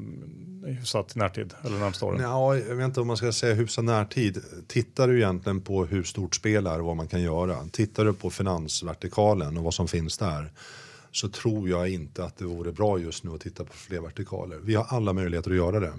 [0.66, 2.20] hyfsat närtid eller närmsta åren?
[2.20, 4.42] Ja, jag vet inte om man ska säga hyfsat närtid.
[4.66, 7.56] Tittar du egentligen på hur stort spel är och vad man kan göra.
[7.72, 10.52] Tittar du på finansvertikalen och vad som finns där
[11.12, 14.58] så tror jag inte att det vore bra just nu att titta på fler vertikaler.
[14.62, 15.92] Vi har alla möjligheter att göra det.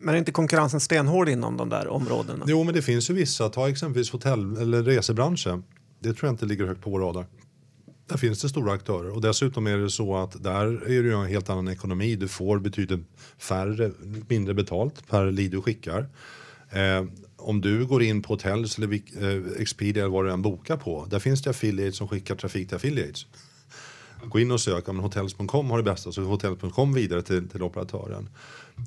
[0.00, 2.44] Men är inte konkurrensen stenhård inom de där områdena?
[2.48, 3.48] Jo, men det finns ju vissa.
[3.48, 5.64] Ta exempelvis hotell eller resebranschen.
[6.00, 7.26] Det tror jag inte ligger högt på vår radar.
[8.08, 11.12] Där finns det stora aktörer och dessutom är det så att där är det ju
[11.12, 12.16] en helt annan ekonomi.
[12.16, 13.00] Du får betydligt
[13.38, 13.92] färre,
[14.28, 16.08] mindre betalt per lead du skickar.
[16.70, 17.04] Eh,
[17.36, 21.06] om du går in på Hotels eller eh, Expedia eller vad du än bokar på.
[21.10, 23.26] Där finns det affiliates som skickar trafik till affiliates.
[24.24, 28.28] Gå in och sök, men hotels.com har det bästa så hotels.com vidare till, till operatören.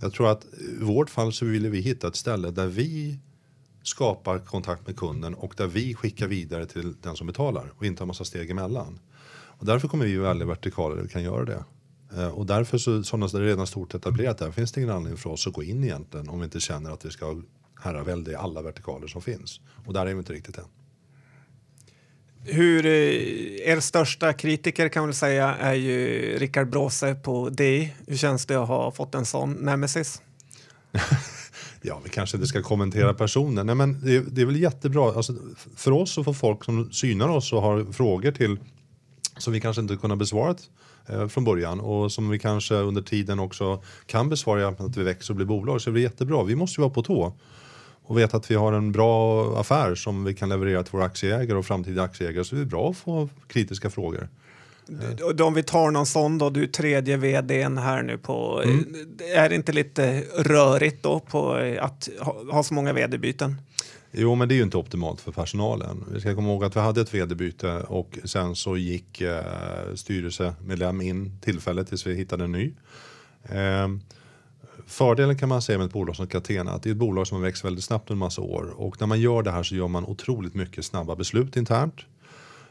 [0.01, 0.45] Jag tror att
[0.81, 3.19] i vårt fall så ville vi hitta ett ställe där vi
[3.83, 8.01] skapar kontakt med kunden och där vi skickar vidare till den som betalar och inte
[8.01, 8.99] har massa steg emellan.
[9.31, 11.63] Och därför kommer vi välja vertikaler där vi kan göra det.
[12.17, 14.95] Eh, och därför så, sådana där det är redan stort etablerat där finns det ingen
[14.95, 17.41] anledning för oss att gå in egentligen om vi inte känner att vi ska
[17.81, 19.59] herravälde i alla vertikaler som finns.
[19.85, 20.65] Och där är vi inte riktigt än.
[22.43, 22.91] Hur, eh,
[23.69, 27.93] er största kritiker kan väl säga är ju Rickard Bråse på DI.
[28.07, 30.21] Hur känns det att ha fått en sån nemesis?
[31.81, 33.65] ja, vi kanske inte ska kommentera personen.
[33.65, 35.13] Nej, men det, det är väl jättebra.
[35.13, 35.33] Alltså,
[35.75, 38.57] för oss och för folk som synar oss och har frågor till
[39.37, 40.55] som vi kanske inte kunnat besvara
[41.07, 45.33] eh, från början och som vi kanske under tiden också kan besvara att vi växer
[45.33, 46.43] och blir bolag så är det jättebra.
[46.43, 47.33] Vi måste ju vara på tå
[48.11, 51.57] och veta att vi har en bra affär som vi kan leverera till våra aktieägare
[51.57, 54.27] och framtida aktieägare så är det bra att få kritiska frågor.
[55.41, 58.95] Om vi tar någon sån då, du är tredje vdn här nu på, mm.
[59.35, 63.61] är det inte lite rörigt då på att ha, ha så många vd-byten?
[64.11, 66.05] Jo, men det är ju inte optimalt för personalen.
[66.13, 69.43] Vi ska komma ihåg att vi hade ett vd-byte och sen så gick eh,
[69.95, 72.73] styrelsemedlem in tillfället tills vi hittade en ny.
[73.43, 73.87] Eh,
[74.91, 77.37] fördelen kan man säga med ett bolag som Catena att det är ett bolag som
[77.37, 79.87] har växt väldigt snabbt under massa år och när man gör det här så gör
[79.87, 81.95] man otroligt mycket snabba beslut internt.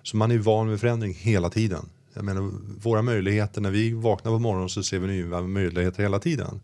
[0.02, 1.88] Så man är van vid förändring hela tiden.
[2.14, 2.50] Jag menar,
[2.82, 6.60] våra möjligheter, när vi vaknar på morgonen så ser vi nya möjligheter hela tiden.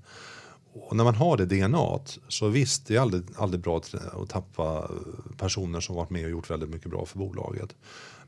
[0.73, 1.99] Och när man har det DNA
[2.29, 4.91] så visst, det är aldrig, aldrig bra att tappa
[5.37, 7.75] personer som varit med och gjort väldigt mycket bra för bolaget.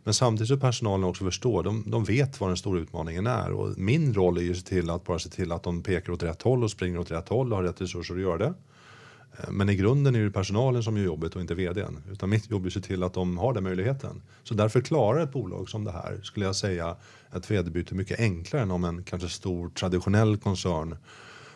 [0.09, 3.79] Men samtidigt så personalen också förstår, de, de vet vad den stora utmaningen är och
[3.79, 6.43] min roll är ju se till att bara se till att de pekar åt rätt
[6.43, 8.55] håll och springer åt rätt håll och har rätt resurser att göra det.
[9.39, 11.99] Eh, men i grunden är det personalen som gör jobbet och inte vdn.
[12.11, 14.23] Utan mitt jobb är att se till att de har den möjligheten.
[14.43, 16.97] Så därför klarar ett bolag som det här, skulle jag säga,
[17.37, 20.97] ett vd-byte mycket enklare än om en kanske stor traditionell koncern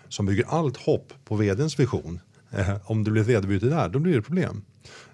[0.08, 2.20] som bygger allt hopp på vdns vision.
[2.50, 4.64] Eh, om det blir ett vd-byte där, då blir det problem.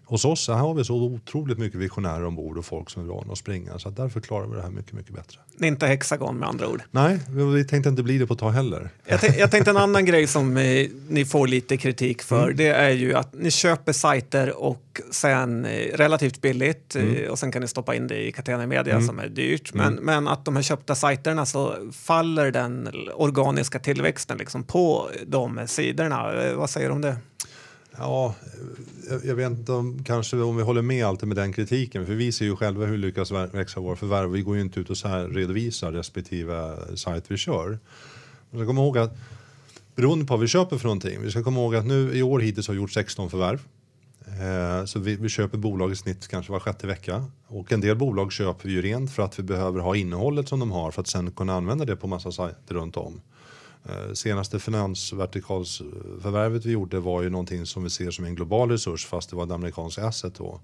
[0.08, 3.32] Hos oss här har vi så otroligt mycket visionärer ombord och folk som är vana
[3.32, 5.38] att springa så därför klarar vi det här mycket, mycket bättre.
[5.58, 6.82] Det är inte Hexagon med andra ord?
[6.90, 8.90] Nej, vi tänkte inte bli det på ett tag heller.
[9.06, 12.42] Jag, tänkte, jag tänkte en annan grej som eh, ni får lite kritik för.
[12.42, 12.56] Mm.
[12.56, 17.30] Det är ju att ni köper sajter och sen eh, relativt billigt eh, mm.
[17.30, 19.06] och sen kan ni stoppa in det i Catena Media mm.
[19.06, 19.74] som är dyrt.
[19.74, 20.04] Men, mm.
[20.04, 26.52] men att de här köpta sajterna så faller den organiska tillväxten liksom på de sidorna.
[26.54, 27.16] Vad säger du om det?
[27.98, 28.34] Ja,
[29.24, 32.06] jag, vet inte om, kanske om vi håller med alltid med den kritiken.
[32.06, 34.30] För vi ser ju själva hur vi lyckas växa våra förvärv.
[34.30, 37.78] Vi går ju inte ut och så här redovisar respektive sajt vi kör.
[38.50, 39.16] Men kom ihåg att
[39.94, 41.22] beroende på vad vi köper för någonting.
[41.22, 43.60] Vi ska komma ihåg att nu i år hittills har vi gjort 16 förvärv.
[44.26, 47.24] Eh, så vi, vi, köper bolag i snitt kanske var sjätte vecka.
[47.46, 50.60] Och en del bolag köper vi ju rent för att vi behöver ha innehållet som
[50.60, 53.20] de har för att sen kunna använda det på massa sajter runt om.
[53.88, 59.06] Eh, senaste finansvertikalsförvärvet vi gjorde var ju någonting som vi ser som en global resurs
[59.06, 60.60] fast det var en amerikansk asset då.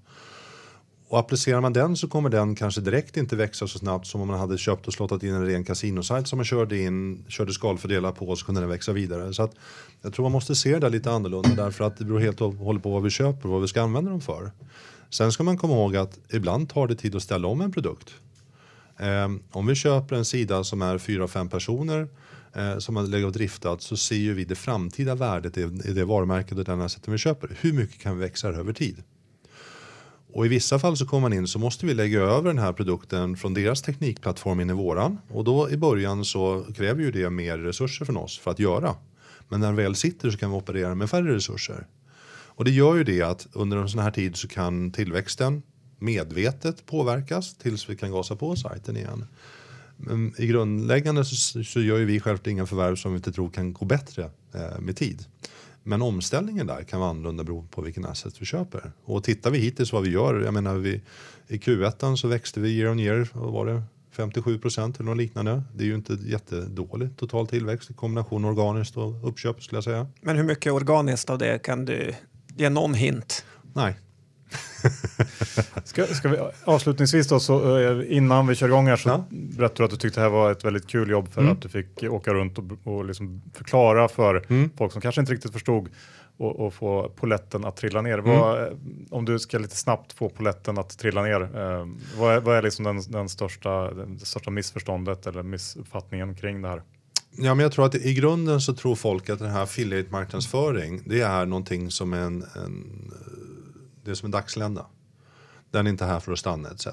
[1.07, 4.27] Och applicerar man den så kommer den kanske direkt inte växa så snabbt som om
[4.27, 8.11] man hade köpt och slottat in en ren kasinosajt som man körde in, körde skalfördelar
[8.11, 9.33] på och så kunde den växa vidare.
[9.33, 9.55] Så att
[10.01, 12.83] jag tror man måste se det lite annorlunda därför att det beror helt och hållet
[12.83, 14.51] på vad vi köper och vad vi ska använda dem för.
[15.09, 18.13] Sen ska man komma ihåg att ibland tar det tid att ställa om en produkt.
[18.97, 22.07] Ehm, om vi köper en sida som är fyra fem personer
[22.55, 25.93] eh, som man lägger och driftat så ser ju vi det framtida värdet i, i
[25.93, 27.57] det varumärket och den sättet vi köper.
[27.61, 29.03] Hur mycket kan vi växa över tid?
[30.33, 32.73] Och i vissa fall så kommer man in så måste vi lägga över den här
[32.73, 35.17] produkten från deras teknikplattform in i våran.
[35.29, 38.95] Och då i början så kräver ju det mer resurser från oss för att göra.
[39.49, 41.87] Men när den väl sitter så kan vi operera med färre resurser.
[42.27, 45.61] Och det gör ju det att under en sån här tid så kan tillväxten
[45.99, 49.25] medvetet påverkas tills vi kan gasa på sajten igen.
[49.97, 53.49] Men I grundläggande så, så gör ju vi självt inga förvärv som vi inte tror
[53.49, 55.25] kan gå bättre eh, med tid.
[55.83, 58.91] Men omställningen där kan vara annorlunda beroende på vilken asset vi köper.
[59.03, 61.01] Och tittar vi hittills vad vi gör, jag menar vi,
[61.47, 63.83] i Q1 så växte vi year on year, vad var det?
[64.11, 65.63] 57 procent eller något liknande.
[65.75, 70.07] Det är ju inte jättedålig total tillväxt i kombination organiskt och uppköp skulle jag säga.
[70.21, 72.13] Men hur mycket organiskt av det kan du
[72.57, 73.45] ge någon hint?
[73.73, 73.95] Nej,
[75.85, 79.25] ska, ska vi, avslutningsvis då, så, eh, innan vi kör igång här så ja.
[79.29, 81.53] berättade du att du tyckte det här var ett väldigt kul jobb för mm.
[81.53, 84.69] att du fick åka runt och, och liksom förklara för mm.
[84.77, 85.89] folk som kanske inte riktigt förstod
[86.37, 88.17] och, och få poletten att trilla ner.
[88.17, 88.39] Mm.
[88.39, 88.79] Vad,
[89.09, 92.61] om du ska lite snabbt få poletten att trilla ner, eh, vad är, vad är
[92.61, 96.81] liksom den, den, största, den största missförståndet eller missuppfattningen kring det här?
[97.37, 101.01] Ja, men jag tror att i grunden så tror folk att den här affiliate marknadsföring
[101.05, 103.11] det är någonting som en, en
[104.05, 104.85] det är som en dagslända.
[105.75, 106.87] Den är inte här för att stanna etc.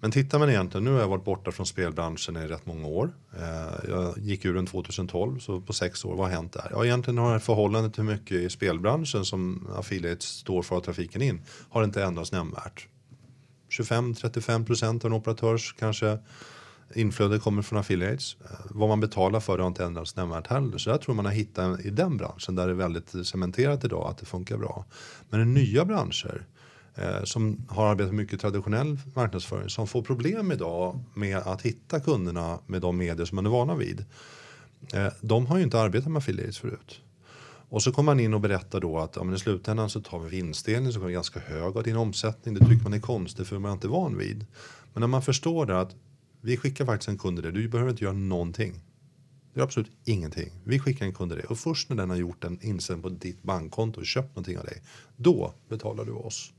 [0.00, 3.12] Men tittar man egentligen, nu har jag varit borta från spelbranschen i rätt många år.
[3.38, 6.68] Eh, jag gick ur den 2012, så på sex år, vad har hänt där?
[6.70, 11.40] Ja, egentligen har förhållandet hur mycket i spelbranschen som affiliates står för trafiken in
[11.70, 12.86] har inte ändrats nämnvärt.
[13.78, 16.18] 25-35 procent av en operatörs kanske
[16.94, 18.36] inflöde kommer från affiliates.
[18.44, 20.78] Eh, vad man betalar för det har inte ändrats nämnvärt heller.
[20.78, 24.10] Så jag tror man har hittat i den branschen där det är väldigt cementerat idag
[24.10, 24.84] att det funkar bra.
[25.28, 26.46] Men i nya branscher
[26.94, 32.58] Eh, som har arbetat mycket traditionell marknadsföring som får problem idag med att hitta kunderna
[32.66, 34.04] med de medier som man är vana vid.
[34.92, 37.00] Eh, de har ju inte arbetat med affiliates förut.
[37.70, 40.18] Och så kommer man in och berättar då att ja, men i slutändan så tar
[40.18, 42.54] vi vinstdelning som är ganska hög av din omsättning.
[42.54, 44.46] Det tycker man är konstigt för man är inte van vid.
[44.92, 45.94] Men när man förstår det att
[46.40, 48.72] vi skickar faktiskt en kund till dig, Du behöver inte göra någonting.
[49.52, 50.52] Du gör absolut ingenting.
[50.64, 53.08] Vi skickar en kund till dig och först när den har gjort en insändning på
[53.08, 54.82] ditt bankkonto och köpt någonting av dig,
[55.16, 56.52] då betalar du oss.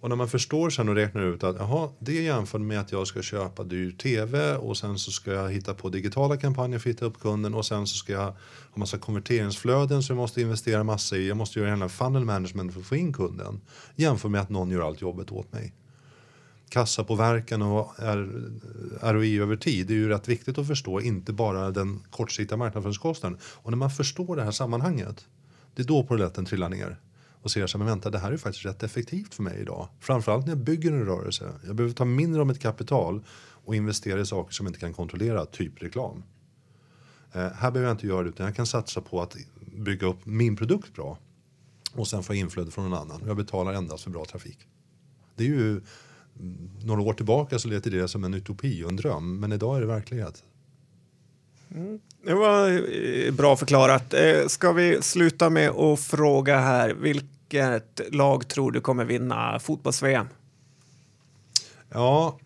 [0.00, 3.06] Och när man förstår sen och räknar ut att jaha, det jämför med att jag
[3.06, 6.94] ska köpa dyr tv och sen så ska jag hitta på digitala kampanjer för att
[6.94, 8.34] hitta upp kunden och sen så ska jag ha
[8.74, 11.28] massa konverteringsflöden som jag måste investera massa i.
[11.28, 13.60] Jag måste göra hela funnel management för att få in kunden.
[13.96, 15.74] Jämför med att någon gör allt jobbet åt mig
[16.68, 17.94] kassapåverkan och
[19.02, 19.86] ROI över tid.
[19.86, 23.38] Det är ju rätt viktigt att förstå, inte bara den kortsiktiga marknadsföringskostnaden.
[23.42, 25.26] Och när man förstår det här sammanhanget,
[25.74, 26.98] det är då polletten trillar ner
[27.48, 29.88] och ser sig, men vänta, det här är faktiskt rätt effektivt för mig idag.
[30.00, 31.52] Framförallt när jag bygger en rörelse.
[31.66, 33.24] Jag behöver ta mindre av mitt kapital
[33.64, 36.22] och investera i saker som jag inte kan kontrollera, typ reklam.
[37.32, 39.36] Eh, här behöver jag inte göra det, utan jag kan satsa på att
[39.76, 41.18] bygga upp min produkt bra
[41.92, 43.22] och sen få inflöde från någon annan.
[43.26, 44.58] Jag betalar endast för bra trafik.
[45.36, 48.96] Det är ju mm, några år tillbaka så lät det som en utopi och en
[48.96, 50.44] dröm, men idag är det verklighet.
[51.74, 52.00] Mm.
[52.24, 54.14] Det var eh, bra förklarat.
[54.14, 56.94] Eh, ska vi sluta med att fråga här,
[57.50, 60.26] vilket lag tror du kommer vinna fotbolls-VM?
[61.90, 62.38] Ja,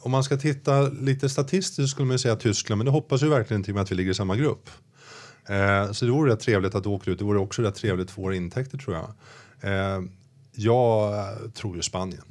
[0.00, 3.62] om man ska titta lite statistiskt skulle man säga Tyskland, men det hoppas ju verkligen
[3.62, 4.70] till med att vi ligger i samma grupp.
[5.48, 7.18] Eh, så det vore rätt trevligt att åka ut.
[7.18, 10.08] Det vore också rätt trevligt för våra intäkter tror jag.
[10.52, 12.22] jag tror ju Spanien.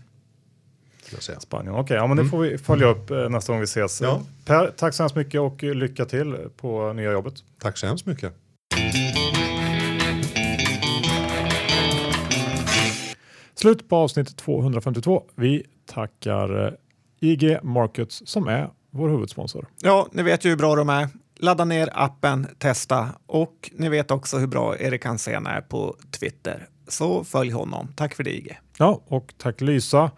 [1.39, 2.31] Spanien, okej, okay, ja, men det mm.
[2.31, 4.01] får vi följa upp eh, nästa gång vi ses.
[4.01, 4.21] Ja.
[4.45, 7.33] Per, tack så hemskt mycket och lycka till på nya jobbet.
[7.59, 8.33] Tack så hemskt mycket.
[13.61, 15.23] Slut på avsnitt 252.
[15.35, 16.73] Vi tackar eh,
[17.19, 19.67] IG Markets som är vår huvudsponsor.
[19.81, 21.07] Ja, ni vet ju hur bra de är.
[21.39, 26.67] Ladda ner appen, testa och ni vet också hur bra Erik Hansén är på Twitter.
[26.87, 27.87] Så följ honom.
[27.95, 28.59] Tack för det IG.
[28.77, 30.11] Ja, och tack Lysa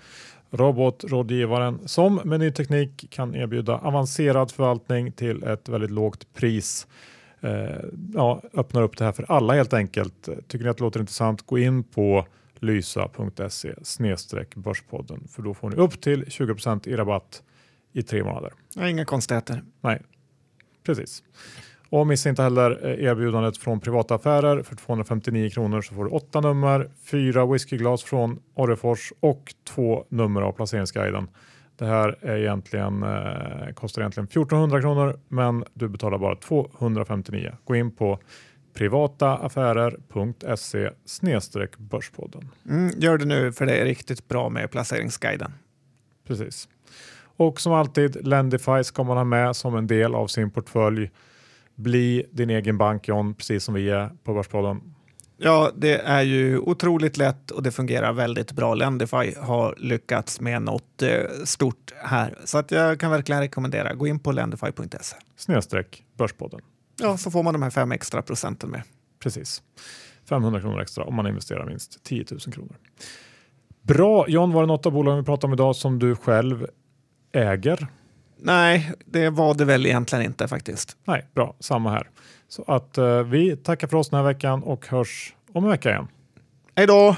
[0.52, 6.88] robotrådgivaren som med ny teknik kan erbjuda avancerad förvaltning till ett väldigt lågt pris.
[7.42, 7.76] Eh,
[8.14, 10.30] ja, öppnar upp det här för alla helt enkelt.
[10.48, 12.26] Tycker ni att det låter intressant, gå in på
[12.64, 13.74] lysa.se
[14.56, 16.56] börspodden för då får ni upp till 20
[16.86, 17.44] i rabatt
[17.94, 18.54] i tre månader.
[18.76, 19.64] Ja, inga konstigheter.
[19.82, 20.02] Nej,
[20.84, 21.24] precis.
[21.90, 24.64] Och missa inte heller eh, erbjudandet från privata affärer.
[24.64, 30.42] För 259 kronor så får du åtta nummer, fyra whiskyglas från Orrefors och två nummer
[30.42, 31.28] av placeringsguiden.
[31.76, 37.52] Det här är egentligen, eh, kostar egentligen 1400 kronor men du betalar bara 259.
[37.64, 38.20] Gå in på
[38.74, 40.90] privataaffärer.se
[41.78, 42.50] börspodden.
[42.70, 45.54] Mm, gör det nu för det är riktigt bra med placeringsguiden.
[46.28, 46.70] Precis.
[47.38, 51.12] Och som alltid, Lendify ska man ha med som en del av sin portfölj.
[51.76, 54.94] Bli din egen bank John, precis som vi är på Börspodden.
[55.38, 58.74] Ja, det är ju otroligt lätt och det fungerar väldigt bra.
[58.74, 62.38] Lendify har lyckats med något eh, stort här.
[62.46, 65.16] Så att jag kan verkligen rekommendera, gå in på lendify.se.
[65.36, 66.62] Snedstreck Börspodden.
[67.00, 68.82] Ja, så får man de här fem extra procenten med.
[69.20, 69.64] Precis.
[70.30, 72.76] 500 kronor extra om man investerar minst 10 000 kronor.
[73.82, 76.68] Bra, John, var det något av bolagen vi pratade om idag som du själv
[77.32, 77.88] äger?
[78.38, 80.98] Nej, det var det väl egentligen inte faktiskt.
[81.06, 82.10] Nej, bra, samma här.
[82.48, 85.90] Så att eh, vi tackar för oss den här veckan och hörs om en vecka
[85.90, 86.08] igen.
[86.76, 87.16] Hej då!